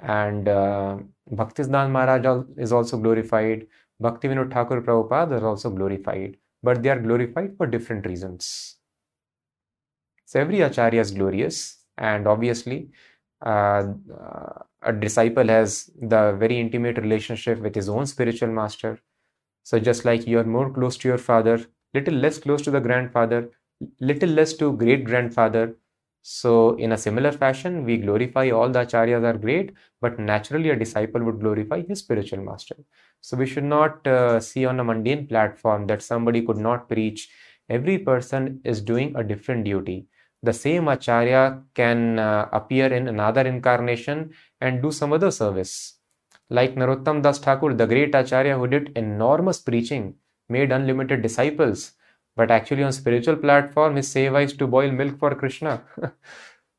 [0.00, 0.98] and uh,
[1.32, 3.66] Bhaktisiddhant Maharaj is also glorified.
[4.02, 8.76] Bhaktivinoda Thakur Prabhupada are also glorified, but they are glorified for different reasons.
[10.26, 12.90] So every acharya is glorious, and obviously,
[13.42, 13.84] uh,
[14.82, 18.98] a disciple has the very intimate relationship with his own spiritual master.
[19.64, 21.60] So just like you are more close to your father,
[21.96, 23.50] little less close to the grandfather,
[24.00, 25.64] little less to great grandfather.
[26.22, 30.76] So, in a similar fashion, we glorify all the acharyas are great, but naturally a
[30.76, 32.76] disciple would glorify his spiritual master.
[33.20, 37.28] So, we should not uh, see on a mundane platform that somebody could not preach.
[37.68, 40.06] Every person is doing a different duty.
[40.42, 45.94] The same acharya can uh, appear in another incarnation and do some other service.
[46.50, 50.14] Like Narottam Das Thakur, the great Acharya who did enormous preaching,
[50.48, 51.92] made unlimited disciples,
[52.36, 55.82] but actually on spiritual platform his seva is to boil milk for Krishna.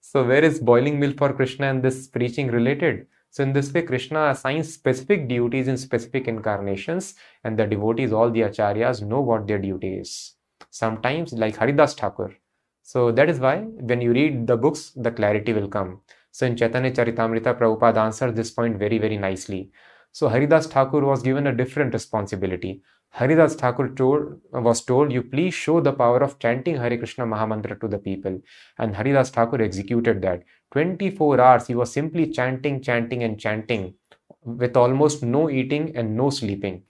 [0.02, 3.08] so where is boiling milk for Krishna and this preaching related?
[3.30, 8.32] So in this way, Krishna assigns specific duties in specific incarnations, and the devotees, all
[8.32, 10.34] the acharyas, know what their duty is.
[10.72, 12.36] Sometimes, like Haridas Thakur.
[12.84, 16.02] So that is why when you read the books, the clarity will come.
[16.32, 19.72] So in Chaitanya Charitamrita, Prabhupada answers this point very, very nicely.
[20.12, 22.82] So Haridas Thakur was given a different responsibility.
[23.18, 27.82] Haridas Thakur told, was told, you please show the power of chanting Hare Krishna Mahamantra
[27.82, 28.40] to the people.
[28.78, 30.44] And Haridas Thakur executed that.
[30.72, 33.96] 24 hours he was simply chanting, chanting and chanting
[34.44, 36.84] with almost no eating and no sleeping.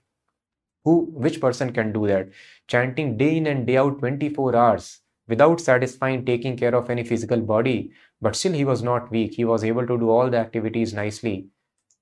[0.84, 2.28] Who, which person can do that?
[2.66, 7.40] Chanting day in and day out 24 hours without satisfying taking care of any physical
[7.40, 7.92] body.
[8.20, 9.32] But still he was not weak.
[9.32, 11.48] He was able to do all the activities nicely.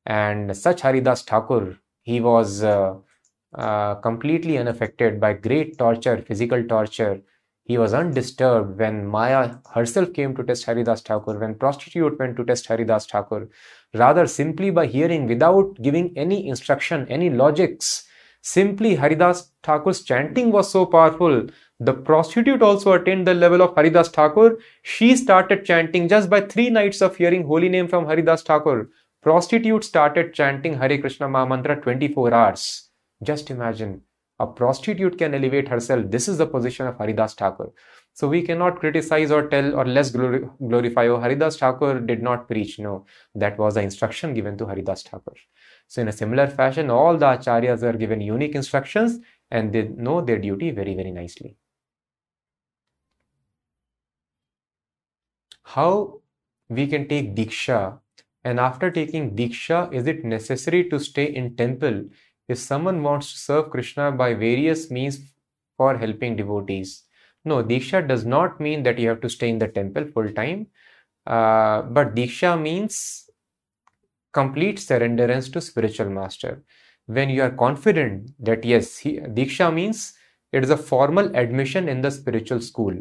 [0.04, 2.94] And such Haridas Thakur, he was uh,
[3.56, 7.22] uh, completely unaffected by great torture, physical torture.
[7.64, 12.44] He was undisturbed when Maya herself came to test Haridas Thakur, when prostitute went to
[12.44, 13.48] test Haridas Thakur.
[13.94, 18.06] Rather, simply by hearing without giving any instruction, any logics,
[18.42, 21.46] simply Haridas Thakur's chanting was so powerful.
[21.80, 24.58] The prostitute also attained the level of Haridas Thakur.
[24.82, 28.90] She started chanting just by three nights of hearing holy name from Haridas Thakur.
[29.22, 32.85] Prostitute started chanting Hare Krishna Mahamantra 24 hours.
[33.22, 34.02] Just imagine
[34.38, 36.10] a prostitute can elevate herself.
[36.10, 37.72] This is the position of Haridas Thakur.
[38.12, 42.78] So we cannot criticize or tell or less glorify, oh, Haridas Thakur did not preach.
[42.78, 45.34] No, that was the instruction given to Haridas Thakur.
[45.86, 49.20] So in a similar fashion, all the acharyas are given unique instructions
[49.50, 51.56] and they know their duty very, very nicely.
[55.62, 56.20] How
[56.68, 57.98] we can take Diksha
[58.44, 62.04] and after taking Diksha, is it necessary to stay in temple
[62.48, 65.20] if someone wants to serve Krishna by various means
[65.76, 67.04] for helping devotees.
[67.44, 70.68] No, Diksha does not mean that you have to stay in the temple full time,
[71.26, 73.30] uh, but Diksha means
[74.32, 76.62] complete surrenderance to spiritual master.
[77.06, 80.14] When you are confident that yes, he, Diksha means
[80.52, 82.94] it is a formal admission in the spiritual school.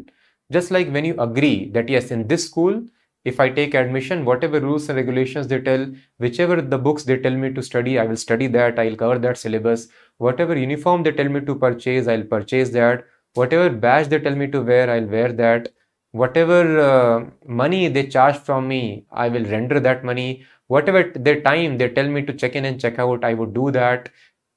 [0.52, 2.84] Just like when you agree that yes, in this school,
[3.30, 5.86] if I take admission, whatever rules and regulations they tell,
[6.18, 9.36] whichever the books they tell me to study, I will study that, I'll cover that
[9.36, 9.88] syllabus.
[10.18, 13.04] Whatever uniform they tell me to purchase, I'll purchase that.
[13.34, 15.70] Whatever badge they tell me to wear, I'll wear that.
[16.12, 20.44] Whatever uh, money they charge from me, I will render that money.
[20.68, 23.72] Whatever their time they tell me to check in and check out, I would do
[23.72, 24.08] that.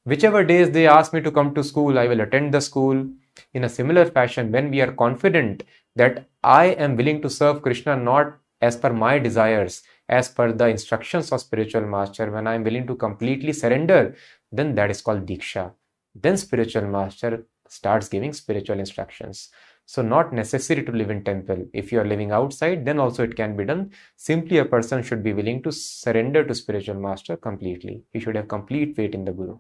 [0.03, 3.07] Whichever days they ask me to come to school, I will attend the school.
[3.53, 5.63] In a similar fashion, when we are confident
[5.95, 10.67] that I am willing to serve Krishna not as per my desires, as per the
[10.67, 14.15] instructions of spiritual master, when I am willing to completely surrender,
[14.51, 15.71] then that is called Diksha.
[16.15, 19.49] Then spiritual master starts giving spiritual instructions.
[19.85, 21.67] So not necessary to live in temple.
[21.73, 23.91] If you are living outside, then also it can be done.
[24.15, 28.03] Simply a person should be willing to surrender to spiritual master completely.
[28.11, 29.57] He should have complete faith in the Guru.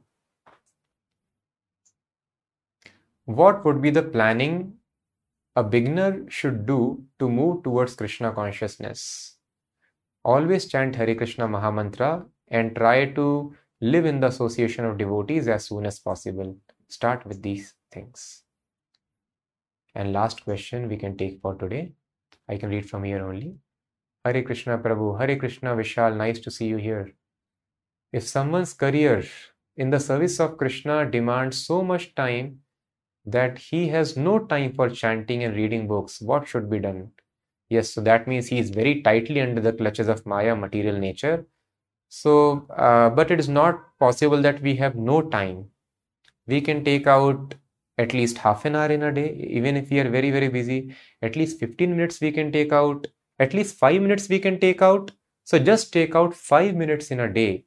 [3.25, 4.78] What would be the planning
[5.59, 9.35] a beginner should do to move towards Krishna consciousness.
[10.23, 15.65] Always chant Hare Krishna Mahamantra and try to live in the association of devotees as
[15.65, 16.55] soon as possible.
[16.87, 18.43] Start with these things.
[19.95, 21.91] And last question we can take for today.
[22.47, 23.57] I can read from here only.
[24.23, 27.13] Hare Krishna Prabhu, Hare Krishna Vishal, nice to see you here.
[28.13, 29.25] If someone's career
[29.75, 32.59] in the service of Krishna demands so much time
[33.25, 36.21] that he has no time for chanting and reading books.
[36.21, 37.11] What should be done?
[37.69, 41.45] Yes, so that means he is very tightly under the clutches of Maya, material nature.
[42.09, 45.69] So, uh, but it is not possible that we have no time.
[46.47, 47.55] We can take out
[47.97, 50.95] at least half an hour in a day, even if we are very, very busy.
[51.21, 53.07] At least 15 minutes we can take out.
[53.39, 55.11] At least 5 minutes we can take out.
[55.43, 57.65] So just take out 5 minutes in a day.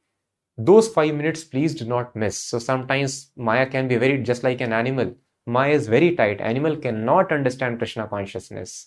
[0.58, 2.38] Those 5 minutes, please do not miss.
[2.38, 5.14] So sometimes Maya can be very just like an animal
[5.46, 6.40] Maya is very tight.
[6.40, 8.86] Animal cannot understand Krishna consciousness.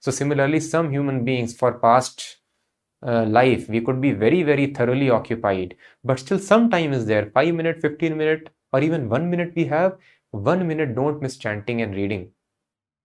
[0.00, 2.38] So similarly, some human beings for past
[3.04, 7.30] uh, life, we could be very, very thoroughly occupied, but still some time is there.
[7.30, 9.96] 5 minute, 15 minute, or even 1 minute we have.
[10.30, 12.30] 1 minute don't miss chanting and reading.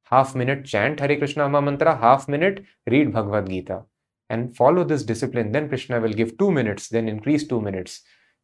[0.03, 3.84] Half minute chant Hare Krishna mantra, half minute read Bhagavad Gita.
[4.30, 5.52] And follow this discipline.
[5.52, 8.02] Then Krishna will give 2 minutes, then increase 2 minutes.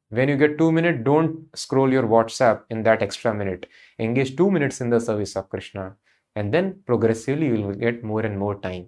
[0.10, 3.68] When you get two minutes, don't scroll your WhatsApp in that extra minute.
[4.00, 5.96] Engage two minutes in the service of Krishna.
[6.36, 8.88] And then progressively you will get more and more time.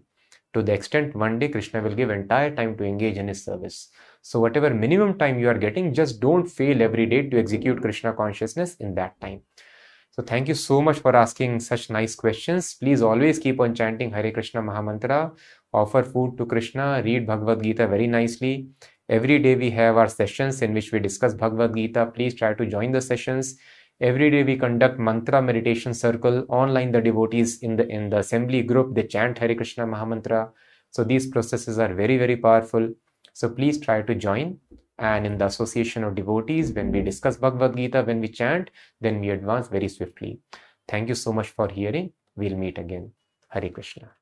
[0.54, 3.90] to the extent one day Krishna will give entire time to engage in his service.
[4.22, 8.14] So, whatever minimum time you are getting, just don't fail every day to execute Krishna
[8.14, 9.42] consciousness in that time.
[10.12, 12.74] So, thank you so much for asking such nice questions.
[12.74, 15.36] Please always keep on chanting Hare Krishna Mahamantra,
[15.72, 18.70] offer food to Krishna, read Bhagavad Gita very nicely.
[19.10, 22.06] Every day we have our sessions in which we discuss Bhagavad Gita.
[22.14, 23.58] Please try to join the sessions.
[24.00, 26.92] Every day we conduct mantra meditation circle online.
[26.92, 30.52] The devotees in the in the assembly group they chant Hare Krishna Mahamantra.
[30.92, 32.94] So these processes are very very powerful.
[33.34, 34.60] So please try to join.
[35.00, 38.70] And in the association of devotees, when we discuss Bhagavad Gita, when we chant,
[39.02, 40.40] then we advance very swiftly.
[40.88, 42.12] Thank you so much for hearing.
[42.36, 43.14] We'll meet again.
[43.48, 44.19] Hare Krishna.